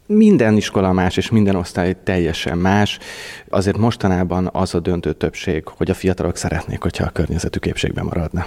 minden 0.05 0.55
iskola 0.55 0.91
más, 0.91 1.17
és 1.17 1.29
minden 1.29 1.55
osztály 1.55 1.95
teljesen 2.03 2.57
más. 2.57 2.99
Azért 3.49 3.77
mostanában 3.77 4.49
az 4.53 4.75
a 4.75 4.79
döntő 4.79 5.13
többség, 5.13 5.63
hogy 5.67 5.89
a 5.89 5.93
fiatalok 5.93 6.35
szeretnék, 6.35 6.81
hogyha 6.81 7.05
a 7.05 7.09
környezetük 7.09 7.65
épségben 7.65 8.05
maradna. 8.05 8.45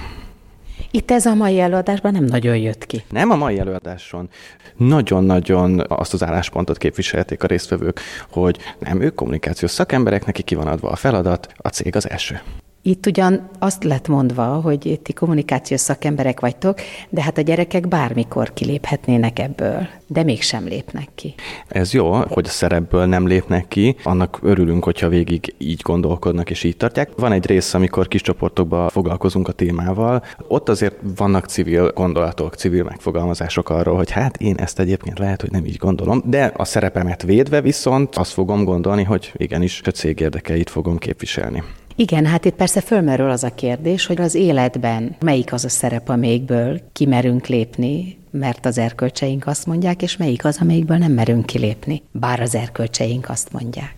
Itt 0.94 1.10
ez 1.10 1.26
a 1.26 1.34
mai 1.34 1.60
előadásban 1.60 2.12
nem 2.12 2.24
nagyon 2.24 2.56
jött 2.56 2.86
ki. 2.86 3.04
Nem 3.10 3.30
a 3.30 3.36
mai 3.36 3.58
előadáson. 3.58 4.28
Nagyon-nagyon 4.76 5.84
azt 5.88 6.12
az 6.12 6.22
álláspontot 6.24 6.78
képviselték 6.78 7.42
a 7.42 7.46
résztvevők, 7.46 8.00
hogy 8.30 8.58
nem, 8.78 9.00
ők 9.00 9.14
kommunikációs 9.14 9.70
szakemberek, 9.70 10.26
neki 10.26 10.42
ki 10.42 10.54
van 10.54 10.66
adva 10.66 10.90
a 10.90 10.96
feladat, 10.96 11.52
a 11.56 11.68
cég 11.68 11.96
az 11.96 12.10
első. 12.10 12.40
Itt 12.86 13.06
ugyan 13.06 13.48
azt 13.58 13.84
lett 13.84 14.08
mondva, 14.08 14.44
hogy 14.44 15.00
ti 15.02 15.12
kommunikációs 15.12 15.80
szakemberek 15.80 16.40
vagytok, 16.40 16.78
de 17.08 17.22
hát 17.22 17.38
a 17.38 17.40
gyerekek 17.40 17.88
bármikor 17.88 18.52
kiléphetnének 18.52 19.38
ebből, 19.38 19.86
de 20.06 20.22
mégsem 20.22 20.64
lépnek 20.64 21.08
ki. 21.14 21.34
Ez 21.68 21.92
jó, 21.92 22.12
hogy 22.12 22.46
a 22.46 22.50
szerepből 22.50 23.06
nem 23.06 23.26
lépnek 23.26 23.68
ki, 23.68 23.96
annak 24.02 24.38
örülünk, 24.42 24.84
hogyha 24.84 25.08
végig 25.08 25.54
így 25.58 25.80
gondolkodnak 25.82 26.50
és 26.50 26.64
így 26.64 26.76
tartják. 26.76 27.10
Van 27.16 27.32
egy 27.32 27.46
rész, 27.46 27.74
amikor 27.74 28.08
kis 28.08 28.20
csoportokban 28.20 28.88
foglalkozunk 28.88 29.48
a 29.48 29.52
témával, 29.52 30.24
ott 30.48 30.68
azért 30.68 30.96
vannak 31.16 31.46
civil 31.46 31.90
gondolatok, 31.94 32.54
civil 32.54 32.84
megfogalmazások 32.84 33.70
arról, 33.70 33.96
hogy 33.96 34.10
hát 34.10 34.36
én 34.36 34.56
ezt 34.56 34.78
egyébként 34.78 35.18
lehet, 35.18 35.40
hogy 35.40 35.50
nem 35.50 35.64
így 35.64 35.76
gondolom, 35.76 36.22
de 36.24 36.52
a 36.56 36.64
szerepemet 36.64 37.22
védve 37.22 37.60
viszont 37.60 38.16
azt 38.16 38.32
fogom 38.32 38.64
gondolni, 38.64 39.02
hogy 39.02 39.32
igenis 39.36 39.82
a 39.84 39.90
cég 39.90 40.20
érdekeit 40.20 40.70
fogom 40.70 40.98
képviselni. 40.98 41.62
Igen, 41.96 42.26
hát 42.26 42.44
itt 42.44 42.54
persze 42.54 42.80
fölmerül 42.80 43.30
az 43.30 43.44
a 43.44 43.54
kérdés, 43.54 44.06
hogy 44.06 44.20
az 44.20 44.34
életben 44.34 45.16
melyik 45.20 45.52
az 45.52 45.64
a 45.64 45.68
szerep, 45.68 46.08
amelyikből 46.08 46.80
kimerünk 46.92 47.46
lépni, 47.46 48.18
mert 48.30 48.66
az 48.66 48.78
erkölcseink 48.78 49.46
azt 49.46 49.66
mondják, 49.66 50.02
és 50.02 50.16
melyik 50.16 50.44
az, 50.44 50.58
amelyikből 50.60 50.96
nem 50.96 51.12
merünk 51.12 51.46
kilépni, 51.46 52.02
bár 52.12 52.40
az 52.40 52.54
erkölcseink 52.54 53.28
azt 53.28 53.52
mondják. 53.52 53.94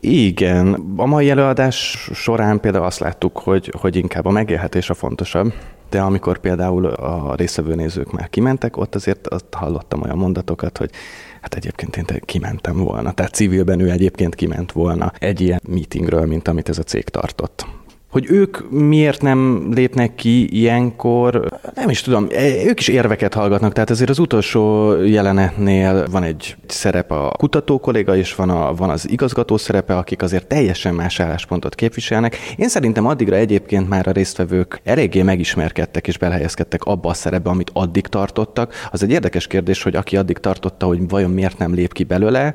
Igen, 0.00 0.92
a 0.96 1.06
mai 1.06 1.30
előadás 1.30 2.08
során 2.12 2.60
például 2.60 2.84
azt 2.84 2.98
láttuk, 2.98 3.38
hogy, 3.38 3.72
hogy 3.78 3.96
inkább 3.96 4.26
a 4.26 4.30
megélhetés 4.30 4.90
a 4.90 4.94
fontosabb, 4.94 5.52
de 5.90 6.00
amikor 6.00 6.38
például 6.38 6.86
a 6.86 7.34
részvevő 7.34 7.74
nézők 7.74 8.12
már 8.12 8.30
kimentek, 8.30 8.76
ott 8.76 8.94
azért 8.94 9.26
azt 9.26 9.44
hallottam 9.50 10.02
olyan 10.02 10.18
mondatokat, 10.18 10.78
hogy 10.78 10.90
hát 11.42 11.54
egyébként 11.54 11.96
én 11.96 12.20
kimentem 12.24 12.76
volna. 12.76 13.12
Tehát 13.12 13.34
civilben 13.34 13.80
ő 13.80 13.90
egyébként 13.90 14.34
kiment 14.34 14.72
volna 14.72 15.12
egy 15.18 15.40
ilyen 15.40 15.60
meetingről, 15.68 16.26
mint 16.26 16.48
amit 16.48 16.68
ez 16.68 16.78
a 16.78 16.82
cég 16.82 17.04
tartott. 17.04 17.66
Hogy 18.12 18.26
ők 18.30 18.70
miért 18.70 19.22
nem 19.22 19.68
lépnek 19.74 20.14
ki 20.14 20.58
ilyenkor, 20.58 21.48
nem 21.74 21.88
is 21.88 22.00
tudom, 22.00 22.26
e, 22.30 22.64
ők 22.64 22.80
is 22.80 22.88
érveket 22.88 23.34
hallgatnak, 23.34 23.72
tehát 23.72 23.90
azért 23.90 24.10
az 24.10 24.18
utolsó 24.18 24.92
jelenetnél 25.02 26.06
van 26.10 26.22
egy 26.22 26.56
szerep 26.66 27.10
a 27.10 27.34
kutató 27.38 27.78
kolléga, 27.78 28.16
és 28.16 28.34
van, 28.34 28.50
a, 28.50 28.74
van 28.74 28.90
az 28.90 29.10
igazgató 29.10 29.56
szerepe, 29.56 29.96
akik 29.96 30.22
azért 30.22 30.46
teljesen 30.46 30.94
más 30.94 31.20
álláspontot 31.20 31.74
képviselnek. 31.74 32.36
Én 32.56 32.68
szerintem 32.68 33.06
addigra 33.06 33.36
egyébként 33.36 33.88
már 33.88 34.08
a 34.08 34.12
résztvevők 34.12 34.80
eléggé 34.84 35.22
megismerkedtek 35.22 36.06
és 36.06 36.18
belehelyezkedtek 36.18 36.84
abba 36.84 37.08
a 37.08 37.14
szerepbe, 37.14 37.50
amit 37.50 37.70
addig 37.72 38.06
tartottak. 38.06 38.74
Az 38.90 39.02
egy 39.02 39.10
érdekes 39.10 39.46
kérdés, 39.46 39.82
hogy 39.82 39.96
aki 39.96 40.16
addig 40.16 40.38
tartotta, 40.38 40.86
hogy 40.86 41.08
vajon 41.08 41.30
miért 41.30 41.58
nem 41.58 41.74
lép 41.74 41.92
ki 41.92 42.04
belőle, 42.04 42.54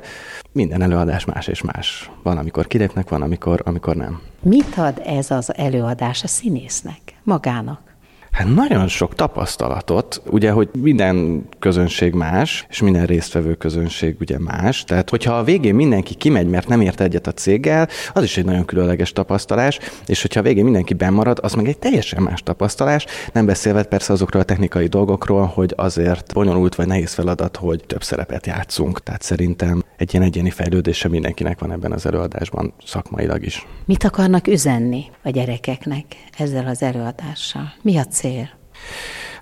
minden 0.52 0.82
előadás 0.82 1.24
más 1.24 1.46
és 1.46 1.62
más. 1.62 2.10
Van, 2.22 2.38
amikor 2.38 2.66
kilépnek, 2.66 3.08
van, 3.08 3.22
amikor, 3.22 3.62
amikor 3.64 3.96
nem. 3.96 4.27
Mit 4.42 4.78
ad 4.78 5.02
ez 5.04 5.30
az 5.30 5.56
előadás 5.56 6.22
a 6.22 6.26
színésznek, 6.26 7.20
magának? 7.22 7.87
Hát 8.30 8.54
nagyon 8.54 8.88
sok 8.88 9.14
tapasztalatot, 9.14 10.22
ugye, 10.30 10.50
hogy 10.50 10.68
minden 10.78 11.48
közönség 11.58 12.12
más, 12.14 12.66
és 12.68 12.80
minden 12.80 13.06
résztvevő 13.06 13.54
közönség 13.54 14.16
ugye 14.20 14.38
más. 14.38 14.84
Tehát, 14.84 15.10
hogyha 15.10 15.32
a 15.32 15.44
végén 15.44 15.74
mindenki 15.74 16.14
kimegy, 16.14 16.48
mert 16.48 16.68
nem 16.68 16.80
ért 16.80 17.00
egyet 17.00 17.26
a 17.26 17.32
céggel, 17.32 17.88
az 18.12 18.22
is 18.22 18.36
egy 18.36 18.44
nagyon 18.44 18.64
különleges 18.64 19.12
tapasztalás, 19.12 19.78
és 20.06 20.22
hogyha 20.22 20.40
a 20.40 20.42
végén 20.42 20.64
mindenki 20.64 20.94
bemarad, 20.94 21.38
az 21.42 21.52
meg 21.52 21.68
egy 21.68 21.78
teljesen 21.78 22.22
más 22.22 22.42
tapasztalás, 22.42 23.06
nem 23.32 23.46
beszélve 23.46 23.82
persze 23.82 24.12
azokról 24.12 24.42
a 24.42 24.44
technikai 24.44 24.86
dolgokról, 24.86 25.44
hogy 25.44 25.72
azért 25.76 26.34
bonyolult 26.34 26.74
vagy 26.74 26.86
nehéz 26.86 27.12
feladat, 27.12 27.56
hogy 27.56 27.84
több 27.86 28.02
szerepet 28.02 28.46
játszunk. 28.46 29.02
Tehát 29.02 29.22
szerintem 29.22 29.82
egy 29.96 30.14
ilyen 30.14 30.26
egyéni 30.26 30.50
fejlődése 30.50 31.08
mindenkinek 31.08 31.58
van 31.58 31.72
ebben 31.72 31.92
az 31.92 32.06
előadásban, 32.06 32.72
szakmailag 32.84 33.44
is. 33.44 33.66
Mit 33.84 34.04
akarnak 34.04 34.46
üzenni 34.46 35.04
a 35.22 35.30
gyerekeknek 35.30 36.04
ezzel 36.38 36.66
az 36.66 36.82
előadással? 36.82 37.72
Mi 37.82 37.96
a 37.96 38.04
cél? 38.04 38.27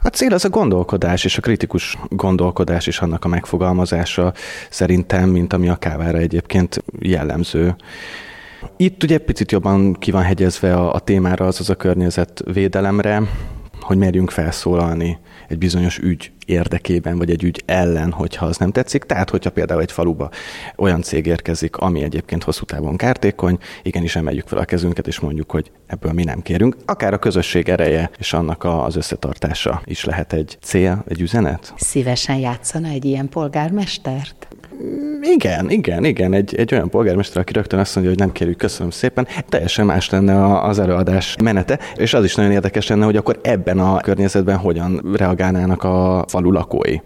A 0.03 0.09
cél 0.09 0.33
az 0.33 0.45
a 0.45 0.49
gondolkodás, 0.49 1.25
és 1.25 1.39
a 1.39 1.41
kritikus 1.41 1.99
gondolkodás 2.09 2.87
is 2.87 2.99
annak 2.99 3.25
a 3.25 3.29
megfogalmazása 3.29 4.33
szerintem, 4.71 5.29
mint 5.29 5.53
ami 5.53 5.69
a 5.69 5.77
kávára 5.77 6.19
egyébként 6.19 6.85
jellemző. 7.01 7.77
Itt 8.77 9.03
ugye 9.03 9.19
picit 9.19 9.53
jobban 9.53 9.95
ki 9.95 10.11
van 10.11 10.23
hegyezve 10.23 10.75
a, 10.75 10.95
a 10.95 10.99
témára, 10.99 11.47
az 11.47 11.71
a 11.71 11.75
környezetvédelemre, 11.75 13.23
hogy 13.81 13.97
merjünk 13.97 14.31
felszólalni 14.31 15.19
egy 15.49 15.59
bizonyos 15.59 15.99
ügy 15.99 16.33
érdekében, 16.47 17.19
vagy 17.19 17.31
egy 17.31 17.45
ügy 17.45 17.63
ellen, 17.67 18.13
hogyha 18.13 18.47
az 18.47 18.57
nem 18.57 18.71
tetszik. 18.71 19.05
Tehát, 19.05 19.31
hogyha 19.31 19.51
például 19.51 19.81
egy 19.81 19.93
faluba 19.93 20.31
olyan 20.77 21.03
cég 21.03 21.27
érkezik, 21.27 21.77
ami 21.77 22.03
egyébként 22.03 22.43
hosszú 22.43 22.65
távon 22.65 22.97
kártékony, 22.97 23.59
igenis 23.83 24.17
emeljük 24.17 24.47
fel 24.47 24.59
a 24.59 24.65
kezünket, 24.65 25.07
és 25.07 25.21
mondjuk, 25.21 25.51
hogy 25.51 25.71
ebből 25.87 26.13
mi 26.13 26.25
nem 26.25 26.43
kérünk. 26.43 26.77
Akár 26.85 27.13
a 27.13 27.19
közösség 27.19 27.69
ereje 27.69 28.11
és 28.19 28.33
annak 28.33 28.65
az 28.65 28.97
összetartása 28.97 29.83
is 29.85 30.05
lehet 30.05 30.33
egy 30.33 30.59
cél, 30.63 31.05
egy 31.09 31.21
üzenet. 31.21 31.73
Szívesen 31.77 32.37
játszana 32.37 32.89
egy 32.89 33.05
ilyen 33.05 33.29
polgármestert? 33.29 34.47
Igen, 35.23 35.71
igen, 35.71 36.05
igen. 36.05 36.33
Egy, 36.33 36.55
egy 36.55 36.75
olyan 36.75 36.91
polgármester, 36.91 37.41
aki 37.41 37.53
rögtön 37.53 37.79
azt 37.79 37.95
mondja, 37.95 38.13
hogy 38.13 38.23
nem 38.23 38.33
kérjük, 38.33 38.57
köszönöm 38.57 38.91
szépen, 38.91 39.27
teljesen 39.49 39.87
más 39.87 40.11
lenne 40.11 40.61
az 40.61 40.79
előadás 40.79 41.37
menete, 41.43 41.79
és 41.95 42.15
az 42.15 42.25
is 42.25 42.35
nagyon 42.35 42.53
érdekes 42.53 42.87
lenne, 42.87 43.05
hogy 43.05 43.17
akkor 43.17 43.39
ebben 43.43 43.79
a 43.79 44.01
környezetben 44.01 44.57
hogyan 44.57 45.15
reagálnának 45.17 45.83
a 45.85 46.25
falu 46.37 46.51
lakói. 46.51 47.01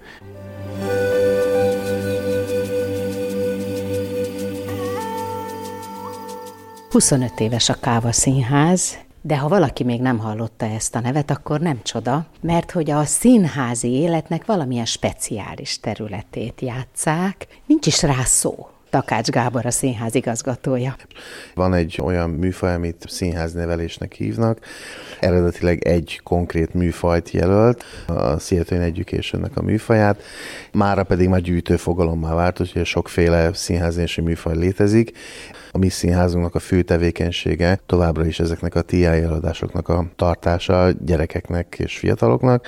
Huszonöt 6.90 7.40
éves 7.40 7.68
a 7.68 7.74
Káva 7.74 8.12
Színház, 8.12 8.98
de 9.20 9.38
ha 9.38 9.48
valaki 9.48 9.84
még 9.84 10.00
nem 10.00 10.18
hallotta 10.18 10.66
ezt 10.66 10.94
a 10.94 11.00
nevet, 11.00 11.30
akkor 11.30 11.60
nem 11.60 11.80
csoda, 11.82 12.26
mert 12.40 12.70
hogy 12.70 12.90
a 12.90 13.04
színházi 13.04 13.90
életnek 13.90 14.44
valamilyen 14.44 14.84
speciális 14.84 15.80
területét 15.80 16.60
játszák, 16.60 17.46
nincs 17.66 17.86
is 17.86 18.02
rá 18.02 18.22
szó. 18.24 18.68
Takács 18.90 19.28
Gábor 19.28 19.66
a 19.66 19.70
színház 19.70 20.14
igazgatója. 20.14 20.96
Van 21.54 21.74
egy 21.74 21.98
olyan 22.02 22.30
műfaj, 22.30 22.74
amit 22.74 23.04
színháznevelésnek 23.08 24.12
hívnak. 24.12 24.58
Eredetileg 25.20 25.84
egy 25.84 26.20
konkrét 26.24 26.74
műfajt 26.74 27.30
jelölt, 27.30 27.84
a 28.06 28.38
Seattle 28.38 28.80
education 28.80 29.50
a 29.54 29.62
műfaját, 29.62 30.22
mára 30.72 31.02
pedig 31.02 31.28
már 31.28 31.40
gyűjtő 31.40 31.76
fogalommá 31.76 32.34
vált, 32.34 32.60
úgyhogy 32.60 32.84
sokféle 32.84 33.52
színháznési 33.52 34.20
műfaj 34.20 34.56
létezik. 34.56 35.12
A 35.72 35.78
mi 35.78 35.88
színházunknak 35.88 36.54
a 36.54 36.58
fő 36.58 36.82
tevékenysége 36.82 37.80
továbbra 37.86 38.26
is 38.26 38.40
ezeknek 38.40 38.74
a 38.74 38.82
TI 38.82 39.04
eladásoknak 39.04 39.88
a 39.88 40.06
tartása 40.16 40.90
gyerekeknek 41.04 41.76
és 41.78 41.98
fiataloknak, 41.98 42.66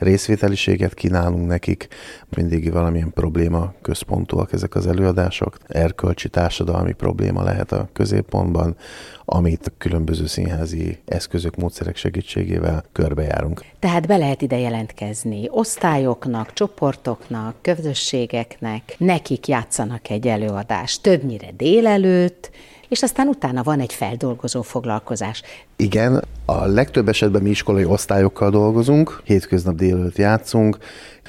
részvételiséget 0.00 0.94
kínálunk 0.94 1.48
nekik, 1.48 1.88
mindig 2.36 2.72
valamilyen 2.72 3.12
probléma 3.12 3.72
központúak 3.82 4.52
ezek 4.52 4.74
az 4.74 4.86
előadások, 4.86 5.58
erkölcsi 5.66 6.28
társadalmi 6.28 6.92
probléma 6.92 7.42
lehet 7.42 7.72
a 7.72 7.88
középpontban, 7.92 8.76
amit 9.24 9.66
a 9.66 9.72
különböző 9.78 10.26
színházi 10.26 10.98
eszközök, 11.04 11.56
módszerek 11.56 11.96
segítségével 11.96 12.84
körbejárunk. 12.92 13.64
Tehát 13.78 14.06
be 14.06 14.16
lehet 14.16 14.42
ide 14.42 14.58
jelentkezni 14.58 15.48
osztályoknak, 15.50 16.52
csoportoknak, 16.52 17.54
közösségeknek, 17.62 18.94
nekik 18.98 19.48
játszanak 19.48 20.10
egy 20.10 20.26
előadást, 20.26 21.02
többnyire 21.02 21.50
délelőtt, 21.56 22.50
és 22.90 23.02
aztán 23.02 23.26
utána 23.26 23.62
van 23.62 23.80
egy 23.80 23.92
feldolgozó 23.92 24.62
foglalkozás. 24.62 25.42
Igen, 25.76 26.24
a 26.44 26.66
legtöbb 26.66 27.08
esetben 27.08 27.42
mi 27.42 27.50
iskolai 27.50 27.84
osztályokkal 27.84 28.50
dolgozunk, 28.50 29.20
hétköznap 29.24 29.74
délelőtt 29.74 30.16
játszunk, 30.16 30.78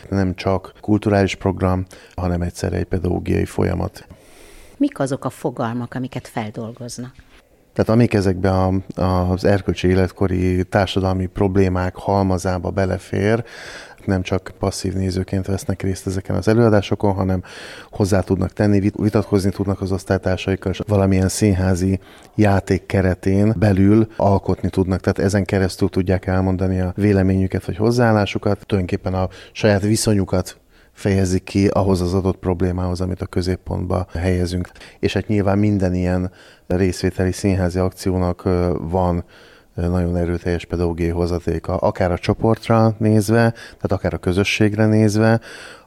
nem 0.09 0.35
csak 0.35 0.73
kulturális 0.79 1.35
program, 1.35 1.85
hanem 2.15 2.41
egyszerre 2.41 2.77
egy 2.77 2.85
pedagógiai 2.85 3.45
folyamat. 3.45 4.07
Mik 4.77 4.99
azok 4.99 5.25
a 5.25 5.29
fogalmak, 5.29 5.93
amiket 5.93 6.27
feldolgoznak? 6.27 7.13
Tehát 7.73 7.91
amik 7.91 8.13
ezekbe 8.13 8.51
a, 8.51 8.73
az 9.01 9.45
erkölcsi 9.45 9.87
életkori 9.87 10.63
társadalmi 10.63 11.25
problémák 11.25 11.95
halmazába 11.95 12.69
belefér, 12.69 13.43
nem 14.05 14.21
csak 14.21 14.51
passzív 14.59 14.93
nézőként 14.93 15.45
vesznek 15.45 15.81
részt 15.81 16.07
ezeken 16.07 16.35
az 16.35 16.47
előadásokon, 16.47 17.13
hanem 17.13 17.43
hozzá 17.89 18.19
tudnak 18.19 18.53
tenni, 18.53 18.91
vitatkozni 18.95 19.49
tudnak 19.49 19.81
az 19.81 19.91
osztálytársaikkal, 19.91 20.71
és 20.71 20.79
valamilyen 20.87 21.29
színházi 21.29 21.99
játék 22.35 22.85
keretén 22.85 23.53
belül 23.57 24.07
alkotni 24.15 24.69
tudnak. 24.69 24.99
Tehát 24.99 25.19
ezen 25.19 25.45
keresztül 25.45 25.89
tudják 25.89 26.25
elmondani 26.25 26.79
a 26.79 26.93
véleményüket 26.95 27.65
vagy 27.65 27.77
hozzáállásukat, 27.77 28.65
tulajdonképpen 28.65 29.13
a 29.13 29.29
saját 29.51 29.81
viszonyukat 29.81 30.59
fejezik 30.93 31.43
ki 31.43 31.67
ahhoz 31.67 32.01
az 32.01 32.13
adott 32.13 32.37
problémához, 32.37 33.01
amit 33.01 33.21
a 33.21 33.25
középpontba 33.25 34.05
helyezünk. 34.13 34.69
És 34.99 35.13
hát 35.13 35.27
nyilván 35.27 35.57
minden 35.57 35.93
ilyen 35.93 36.31
részvételi 36.67 37.31
színházi 37.31 37.79
akciónak 37.79 38.43
van 38.79 39.23
nagyon 39.89 40.17
erőteljes 40.17 40.65
pedagógiai 40.65 41.09
hozatéka, 41.09 41.75
akár 41.75 42.11
a 42.11 42.17
csoportra 42.17 42.95
nézve, 42.97 43.51
tehát 43.51 43.91
akár 43.91 44.13
a 44.13 44.17
közösségre 44.17 44.85
nézve, 44.85 45.39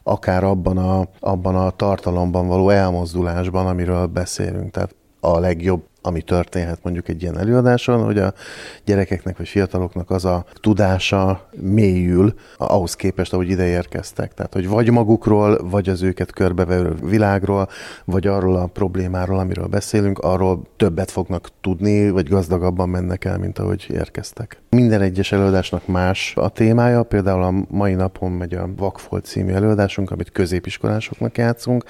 akár 0.02 0.44
abban 0.44 0.78
a, 0.78 1.08
abban 1.20 1.54
a 1.56 1.70
tartalomban 1.70 2.48
való 2.48 2.68
elmozdulásban, 2.70 3.66
amiről 3.66 4.06
beszélünk. 4.06 4.70
Tehát 4.70 4.94
a 5.20 5.38
legjobb 5.38 5.82
ami 6.06 6.22
történhet 6.22 6.78
mondjuk 6.82 7.08
egy 7.08 7.22
ilyen 7.22 7.38
előadáson, 7.38 8.04
hogy 8.04 8.18
a 8.18 8.32
gyerekeknek 8.84 9.36
vagy 9.36 9.48
fiataloknak 9.48 10.10
az 10.10 10.24
a 10.24 10.44
tudása 10.60 11.48
mélyül 11.60 12.34
ahhoz 12.56 12.94
képest, 12.94 13.32
ahogy 13.32 13.48
ide 13.48 13.66
érkeztek. 13.66 14.34
Tehát, 14.34 14.52
hogy 14.52 14.68
vagy 14.68 14.90
magukról, 14.90 15.68
vagy 15.70 15.88
az 15.88 16.02
őket 16.02 16.32
körbevevő 16.32 16.94
világról, 17.02 17.68
vagy 18.04 18.26
arról 18.26 18.56
a 18.56 18.66
problémáról, 18.66 19.38
amiről 19.38 19.66
beszélünk, 19.66 20.18
arról 20.18 20.62
többet 20.76 21.10
fognak 21.10 21.48
tudni, 21.60 22.10
vagy 22.10 22.28
gazdagabban 22.28 22.88
mennek 22.88 23.24
el, 23.24 23.38
mint 23.38 23.58
ahogy 23.58 23.86
érkeztek. 23.90 24.62
Minden 24.70 25.00
egyes 25.00 25.32
előadásnak 25.32 25.86
más 25.86 26.32
a 26.36 26.48
témája, 26.48 27.02
például 27.02 27.42
a 27.42 27.66
mai 27.68 27.94
napon 27.94 28.30
megy 28.30 28.54
a 28.54 28.68
Vakfolt 28.76 29.24
című 29.24 29.52
előadásunk, 29.52 30.10
amit 30.10 30.32
középiskolásoknak 30.32 31.38
játszunk 31.38 31.84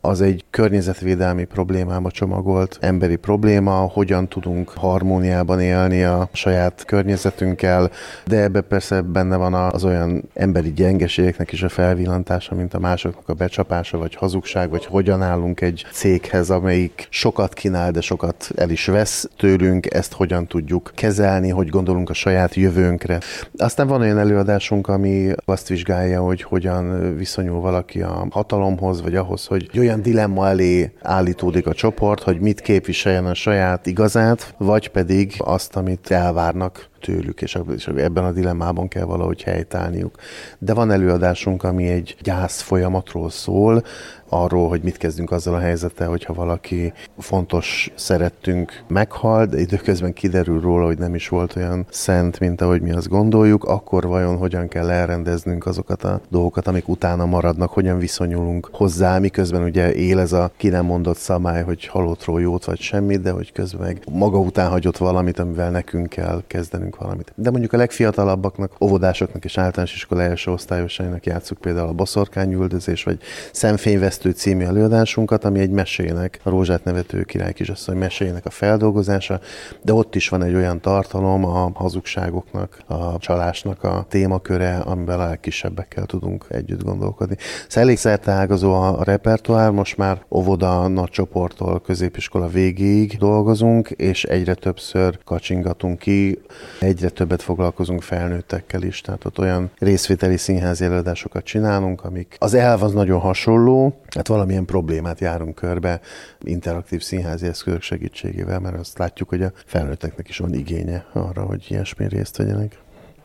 az 0.00 0.20
egy 0.20 0.44
környezetvédelmi 0.50 1.44
problémába 1.44 2.10
csomagolt 2.10 2.78
emberi 2.80 3.16
probléma, 3.16 3.72
hogyan 3.72 4.28
tudunk 4.28 4.68
harmóniában 4.68 5.60
élni 5.60 6.02
a 6.02 6.28
saját 6.32 6.84
környezetünkkel, 6.84 7.90
de 8.26 8.42
ebbe 8.42 8.60
persze 8.60 9.00
benne 9.00 9.36
van 9.36 9.54
az 9.54 9.84
olyan 9.84 10.28
emberi 10.34 10.72
gyengeségeknek 10.72 11.52
is 11.52 11.62
a 11.62 11.68
felvillantása, 11.68 12.54
mint 12.54 12.74
a 12.74 12.78
másoknak 12.78 13.28
a 13.28 13.34
becsapása, 13.34 13.98
vagy 13.98 14.14
hazugság, 14.14 14.70
vagy 14.70 14.84
hogyan 14.86 15.22
állunk 15.22 15.60
egy 15.60 15.84
céghez, 15.92 16.50
amelyik 16.50 17.06
sokat 17.10 17.54
kínál, 17.54 17.90
de 17.90 18.00
sokat 18.00 18.50
el 18.56 18.70
is 18.70 18.86
vesz 18.86 19.28
tőlünk, 19.36 19.94
ezt 19.94 20.12
hogyan 20.12 20.46
tudjuk 20.46 20.92
kezelni, 20.94 21.48
hogy 21.48 21.68
gondolunk 21.68 22.10
a 22.10 22.14
saját 22.14 22.54
jövőnkre. 22.54 23.20
Aztán 23.56 23.86
van 23.86 24.00
olyan 24.00 24.18
előadásunk, 24.18 24.88
ami 24.88 25.30
azt 25.44 25.68
vizsgálja, 25.68 26.20
hogy 26.20 26.42
hogyan 26.42 27.16
viszonyul 27.16 27.60
valaki 27.60 28.02
a 28.02 28.26
hatalomhoz, 28.30 29.02
vagy 29.02 29.14
ahhoz, 29.14 29.46
hogy 29.46 29.68
olyan 29.88 30.02
dilemma 30.02 30.48
elé 30.48 30.92
állítódik 31.02 31.66
a 31.66 31.74
csoport, 31.74 32.22
hogy 32.22 32.40
mit 32.40 32.60
képviseljen 32.60 33.26
a 33.26 33.34
saját 33.34 33.86
igazát, 33.86 34.54
vagy 34.58 34.88
pedig 34.88 35.34
azt, 35.38 35.76
amit 35.76 36.10
elvárnak 36.10 36.88
tőlük, 37.00 37.42
és 37.42 37.58
ebben 37.96 38.24
a 38.24 38.32
dilemmában 38.32 38.88
kell 38.88 39.04
valahogy 39.04 39.42
helytállniuk. 39.42 40.14
De 40.58 40.74
van 40.74 40.90
előadásunk, 40.90 41.62
ami 41.62 41.88
egy 41.88 42.16
gyász 42.22 42.60
folyamatról 42.60 43.30
szól, 43.30 43.82
arról, 44.28 44.68
hogy 44.68 44.82
mit 44.82 44.96
kezdünk 44.96 45.30
azzal 45.30 45.54
a 45.54 45.58
helyzettel, 45.58 46.08
hogyha 46.08 46.34
valaki 46.34 46.92
fontos 47.18 47.90
szerettünk 47.94 48.82
meghal, 48.86 49.46
de 49.46 49.60
időközben 49.60 50.12
kiderül 50.12 50.60
róla, 50.60 50.86
hogy 50.86 50.98
nem 50.98 51.14
is 51.14 51.28
volt 51.28 51.56
olyan 51.56 51.86
szent, 51.90 52.40
mint 52.40 52.60
ahogy 52.60 52.80
mi 52.80 52.92
azt 52.92 53.08
gondoljuk, 53.08 53.64
akkor 53.64 54.06
vajon 54.06 54.36
hogyan 54.36 54.68
kell 54.68 54.90
elrendeznünk 54.90 55.66
azokat 55.66 56.04
a 56.04 56.20
dolgokat, 56.28 56.66
amik 56.66 56.88
utána 56.88 57.26
maradnak, 57.26 57.70
hogyan 57.70 57.98
viszonyulunk 57.98 58.68
hozzá, 58.72 59.18
miközben 59.18 59.62
ugye 59.62 59.94
él 59.94 60.18
ez 60.18 60.32
a 60.32 60.50
ki 60.56 60.68
nem 60.68 60.84
mondott 60.84 61.16
szabály, 61.16 61.62
hogy 61.62 61.86
halottról 61.86 62.40
jót 62.40 62.64
vagy 62.64 62.80
semmit, 62.80 63.20
de 63.20 63.30
hogy 63.30 63.52
közben 63.52 63.86
meg 63.86 64.02
maga 64.12 64.38
után 64.38 64.70
hagyott 64.70 64.96
valamit, 64.96 65.38
amivel 65.38 65.70
nekünk 65.70 66.08
kell 66.08 66.42
kezdenünk 66.46 66.96
valamit. 66.96 67.32
De 67.34 67.50
mondjuk 67.50 67.72
a 67.72 67.76
legfiatalabbaknak, 67.76 68.72
óvodásoknak 68.80 69.44
és 69.44 69.58
általános 69.58 69.94
iskola 69.94 70.22
első 70.22 70.50
osztályosainak 70.50 71.26
játszuk 71.26 71.58
például 71.58 71.88
a 71.88 71.92
boszorkányüldözés, 71.92 73.04
vagy 73.04 73.18
szemfényvesz 73.52 74.17
Keresztül 74.18 74.52
című 74.52 74.64
előadásunkat, 74.64 75.44
ami 75.44 75.60
egy 75.60 75.70
mesének, 75.70 76.40
a 76.42 76.50
Rózsát 76.50 76.84
nevető 76.84 77.22
király 77.22 77.52
kisasszony 77.52 77.96
mesének 77.96 78.46
a 78.46 78.50
feldolgozása, 78.50 79.40
de 79.82 79.92
ott 79.92 80.14
is 80.14 80.28
van 80.28 80.42
egy 80.42 80.54
olyan 80.54 80.80
tartalom 80.80 81.44
a 81.44 81.70
hazugságoknak, 81.74 82.78
a 82.86 83.18
csalásnak 83.18 83.84
a 83.84 84.06
témaköre, 84.08 84.76
amivel 84.76 85.20
a 85.20 85.26
legkisebbekkel 85.26 86.04
tudunk 86.04 86.46
együtt 86.48 86.82
gondolkodni. 86.82 87.36
Szóval 87.68 87.82
elég 87.82 87.96
szerteágazó 87.96 88.72
a 88.72 89.04
repertoár, 89.04 89.70
most 89.70 89.96
már 89.96 90.22
óvoda 90.30 90.88
nagy 90.88 91.10
csoporttól 91.10 91.80
középiskola 91.80 92.48
végéig 92.48 93.18
dolgozunk, 93.18 93.90
és 93.90 94.24
egyre 94.24 94.54
többször 94.54 95.18
kacsingatunk 95.24 95.98
ki, 95.98 96.40
egyre 96.80 97.08
többet 97.08 97.42
foglalkozunk 97.42 98.02
felnőttekkel 98.02 98.82
is, 98.82 99.00
tehát 99.00 99.24
ott 99.24 99.38
olyan 99.38 99.70
részvételi 99.78 100.36
színházi 100.36 100.84
előadásokat 100.84 101.44
csinálunk, 101.44 102.04
amik 102.04 102.36
az 102.38 102.54
elv 102.54 102.82
az 102.82 102.92
nagyon 102.92 103.20
hasonló, 103.20 104.00
hát 104.14 104.28
valamilyen 104.28 104.64
problémát 104.64 105.20
járunk 105.20 105.54
körbe 105.54 106.00
interaktív 106.40 107.02
színházi 107.02 107.46
eszközök 107.46 107.82
segítségével, 107.82 108.58
mert 108.58 108.78
azt 108.78 108.98
látjuk, 108.98 109.28
hogy 109.28 109.42
a 109.42 109.52
felnőtteknek 109.64 110.28
is 110.28 110.38
van 110.38 110.54
igénye 110.54 111.06
arra, 111.12 111.42
hogy 111.42 111.66
ilyesmi 111.68 112.08
részt 112.08 112.36
vegyenek. 112.36 112.78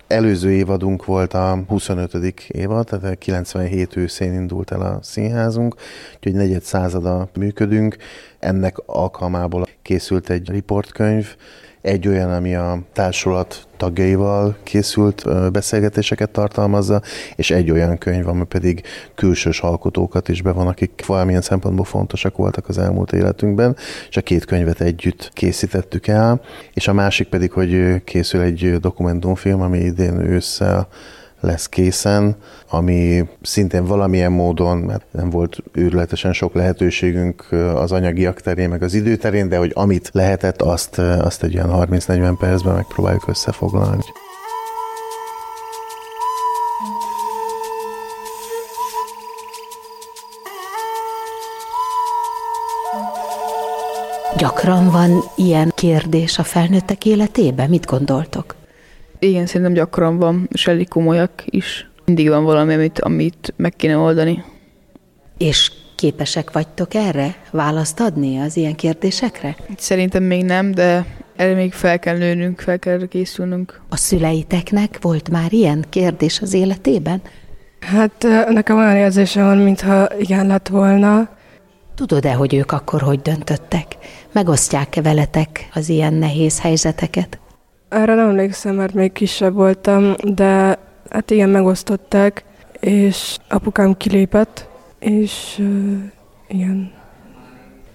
Előző 0.07 0.51
évadunk 0.51 1.05
volt 1.05 1.33
a 1.33 1.63
25. 1.67 2.13
évad, 2.47 2.85
tehát 2.85 3.17
97 3.17 3.95
őszén 3.95 4.33
indult 4.33 4.71
el 4.71 4.81
a 4.81 4.99
színházunk, 5.01 5.75
úgyhogy 6.15 6.33
negyed 6.33 6.61
százada 6.61 7.29
működünk. 7.33 7.97
Ennek 8.39 8.77
alkalmából 8.85 9.65
készült 9.81 10.29
egy 10.29 10.49
riportkönyv, 10.49 11.35
egy 11.83 12.07
olyan, 12.07 12.31
ami 12.31 12.55
a 12.55 12.79
társulat 12.93 13.67
tagjaival 13.77 14.55
készült 14.63 15.23
beszélgetéseket 15.51 16.29
tartalmazza, 16.29 17.01
és 17.35 17.51
egy 17.51 17.71
olyan 17.71 17.97
könyv, 17.97 18.27
ami 18.27 18.43
pedig 18.43 18.83
külsős 19.15 19.59
alkotókat 19.59 20.29
is 20.29 20.41
be 20.41 20.51
van, 20.51 20.67
akik 20.67 21.03
valamilyen 21.05 21.41
szempontból 21.41 21.85
fontosak 21.85 22.37
voltak 22.37 22.67
az 22.67 22.77
elmúlt 22.77 23.11
életünkben, 23.11 23.75
és 24.09 24.17
a 24.17 24.21
két 24.21 24.45
könyvet 24.45 24.81
együtt 24.81 25.31
készítettük 25.33 26.07
el, 26.07 26.41
és 26.73 26.87
a 26.87 26.93
másik 26.93 27.27
pedig, 27.27 27.51
hogy 27.51 28.03
készül 28.03 28.41
egy 28.41 28.79
dokumentumfilm, 28.79 29.61
ami 29.61 29.79
idén 29.79 30.19
ősszel 30.19 30.87
lesz 31.43 31.69
készen, 31.69 32.35
ami 32.69 33.29
szintén 33.41 33.85
valamilyen 33.85 34.31
módon, 34.31 34.77
mert 34.77 35.05
nem 35.11 35.29
volt 35.29 35.57
őrületesen 35.71 36.33
sok 36.33 36.53
lehetőségünk 36.53 37.51
az 37.75 37.91
anyagiak 37.91 38.41
terén, 38.41 38.69
meg 38.69 38.83
az 38.83 38.93
idő 38.93 39.15
terén, 39.15 39.49
de 39.49 39.57
hogy 39.57 39.71
amit 39.73 40.09
lehetett, 40.13 40.61
azt, 40.61 40.97
azt 40.97 41.43
egy 41.43 41.53
ilyen 41.53 41.69
30-40 41.71 42.35
percben 42.39 42.75
megpróbáljuk 42.75 43.27
összefoglalni. 43.27 44.03
Gyakran 54.37 54.89
van 54.89 55.23
ilyen 55.35 55.71
kérdés 55.75 56.37
a 56.37 56.43
felnőttek 56.43 57.05
életében? 57.05 57.69
Mit 57.69 57.85
gondoltok? 57.85 58.55
Igen, 59.23 59.45
szerintem 59.45 59.73
gyakran 59.73 60.17
van, 60.17 60.47
és 60.51 60.67
elég 60.67 60.87
komolyak 60.87 61.31
is. 61.45 61.91
Mindig 62.05 62.29
van 62.29 62.43
valami, 62.43 62.73
amit, 62.73 62.99
amit 62.99 63.53
meg 63.57 63.75
kéne 63.75 63.97
oldani. 63.97 64.43
És 65.37 65.71
képesek 65.95 66.51
vagytok 66.51 66.93
erre? 66.93 67.35
Választ 67.51 67.99
adni 67.99 68.39
az 68.39 68.57
ilyen 68.57 68.75
kérdésekre? 68.75 69.55
Szerintem 69.77 70.23
még 70.23 70.43
nem, 70.43 70.71
de 70.71 71.05
erre 71.35 71.53
még 71.53 71.73
fel 71.73 71.99
kell 71.99 72.17
nőnünk, 72.17 72.59
fel 72.59 72.79
kell 72.79 73.07
készülnünk. 73.07 73.81
A 73.89 73.97
szüleiteknek 73.97 74.97
volt 75.01 75.29
már 75.29 75.53
ilyen 75.53 75.85
kérdés 75.89 76.41
az 76.41 76.53
életében? 76.53 77.21
Hát 77.79 78.27
nekem 78.49 78.77
olyan 78.77 78.95
érzése 78.95 79.43
van, 79.43 79.57
mintha 79.57 80.07
igen 80.19 80.47
lett 80.47 80.67
volna. 80.67 81.29
Tudod-e, 81.95 82.33
hogy 82.33 82.53
ők 82.53 82.71
akkor 82.71 83.01
hogy 83.01 83.21
döntöttek? 83.21 83.97
Megosztják-e 84.31 85.01
veletek 85.01 85.69
az 85.73 85.89
ilyen 85.89 86.13
nehéz 86.13 86.61
helyzeteket? 86.61 87.37
Erre 87.93 88.15
nem 88.15 88.29
emlékszem, 88.29 88.75
mert 88.75 88.93
még 88.93 89.11
kisebb 89.11 89.53
voltam, 89.53 90.13
de 90.23 90.79
hát 91.09 91.31
igen, 91.31 91.49
megosztották, 91.49 92.43
és 92.79 93.37
apukám 93.49 93.97
kilépett, 93.97 94.67
és 94.99 95.55
uh, 95.59 95.65
igen. 96.47 96.91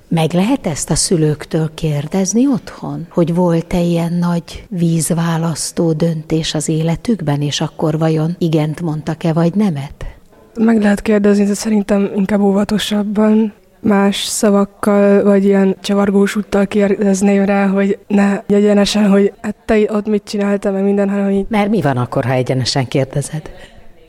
Meg 0.09 0.33
lehet 0.33 0.67
ezt 0.67 0.91
a 0.91 0.95
szülőktől 0.95 1.71
kérdezni 1.75 2.47
otthon? 2.47 3.07
Hogy 3.11 3.35
volt-e 3.35 3.81
ilyen 3.81 4.13
nagy 4.13 4.67
vízválasztó 4.69 5.93
döntés 5.93 6.55
az 6.55 6.69
életükben, 6.69 7.43
és 7.43 7.61
akkor 7.61 7.99
vajon 7.99 8.37
igent 8.39 8.81
mondtak-e, 8.81 9.33
vagy 9.33 9.55
nemet? 9.55 10.07
Meg 10.55 10.83
lehet 10.83 11.03
kérdezni, 11.03 11.45
de 11.45 11.55
szerintem 11.55 12.11
inkább 12.15 12.41
óvatosabban, 12.41 13.53
más 13.81 14.17
szavakkal, 14.17 15.23
vagy 15.23 15.45
ilyen 15.45 15.77
csavargós 15.81 16.37
úttal 16.37 16.67
kérdezném 16.67 17.45
rá, 17.45 17.67
hogy 17.67 17.99
ne 18.07 18.43
egyenesen, 18.47 19.09
hogy 19.09 19.33
hát 19.41 19.57
te 19.65 19.93
ott 19.93 20.07
mit 20.07 20.23
csináltál, 20.25 20.73
meg 20.73 20.83
minden, 20.83 21.09
hanem 21.09 21.31
így... 21.31 21.47
Mert 21.49 21.71
mi 21.71 21.81
van 21.81 21.97
akkor, 21.97 22.25
ha 22.25 22.33
egyenesen 22.33 22.89
kérdezed? 22.89 23.51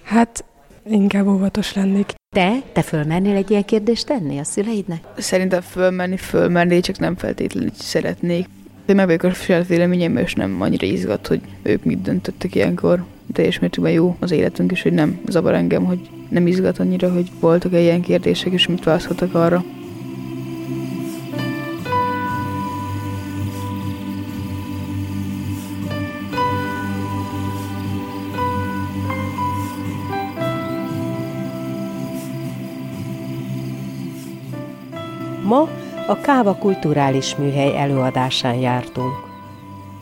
Hát 0.04 0.46
inkább 0.90 1.28
óvatos 1.28 1.74
lennék. 1.74 2.14
Te? 2.36 2.52
Te 2.74 2.82
fölmernél 2.82 3.36
egy 3.36 3.52
ilyen 3.52 3.66
kérdést 3.66 4.06
tenni 4.06 4.40
a 4.40 4.44
szüleidnek? 4.44 5.00
Szerintem 5.18 5.62
fölmenni, 5.62 6.18
fölmenni, 6.18 6.80
csak 6.80 7.00
nem 7.00 7.16
feltétlenül 7.16 7.70
szeretnék. 7.74 8.48
De 8.86 8.94
meg 8.94 9.06
vagyok 9.06 9.24
a 9.24 9.34
saját 9.34 9.68
véleményem, 9.68 10.18
és 10.18 10.34
nem 10.34 10.62
annyira 10.62 10.86
izgat, 10.86 11.28
hogy 11.28 11.42
ők 11.62 11.84
mit 11.84 12.02
döntöttek 12.02 12.56
ilyenkor. 12.56 13.04
Teljes 13.34 13.60
mértékben 13.60 13.92
jó 13.92 14.16
az 14.20 14.32
életünk 14.32 14.72
is, 14.72 14.82
hogy 14.82 14.94
nem 14.94 15.20
zavar 15.28 15.54
engem, 15.54 15.86
hogy 15.86 16.00
nem 16.30 16.48
izgat 16.48 16.80
annyira, 16.80 17.14
hogy 17.14 17.32
voltak-e 17.40 17.80
ilyen 17.80 18.02
kérdések, 18.02 18.54
és 18.54 18.68
mit 18.68 18.84
választhatok 18.84 19.34
arra. 19.34 19.64
Ma 35.44 35.70
a 36.08 36.22
Káva 36.22 36.56
Kulturális 36.56 37.36
Műhely 37.36 37.78
előadásán 37.78 38.56
jártunk. 38.56 39.29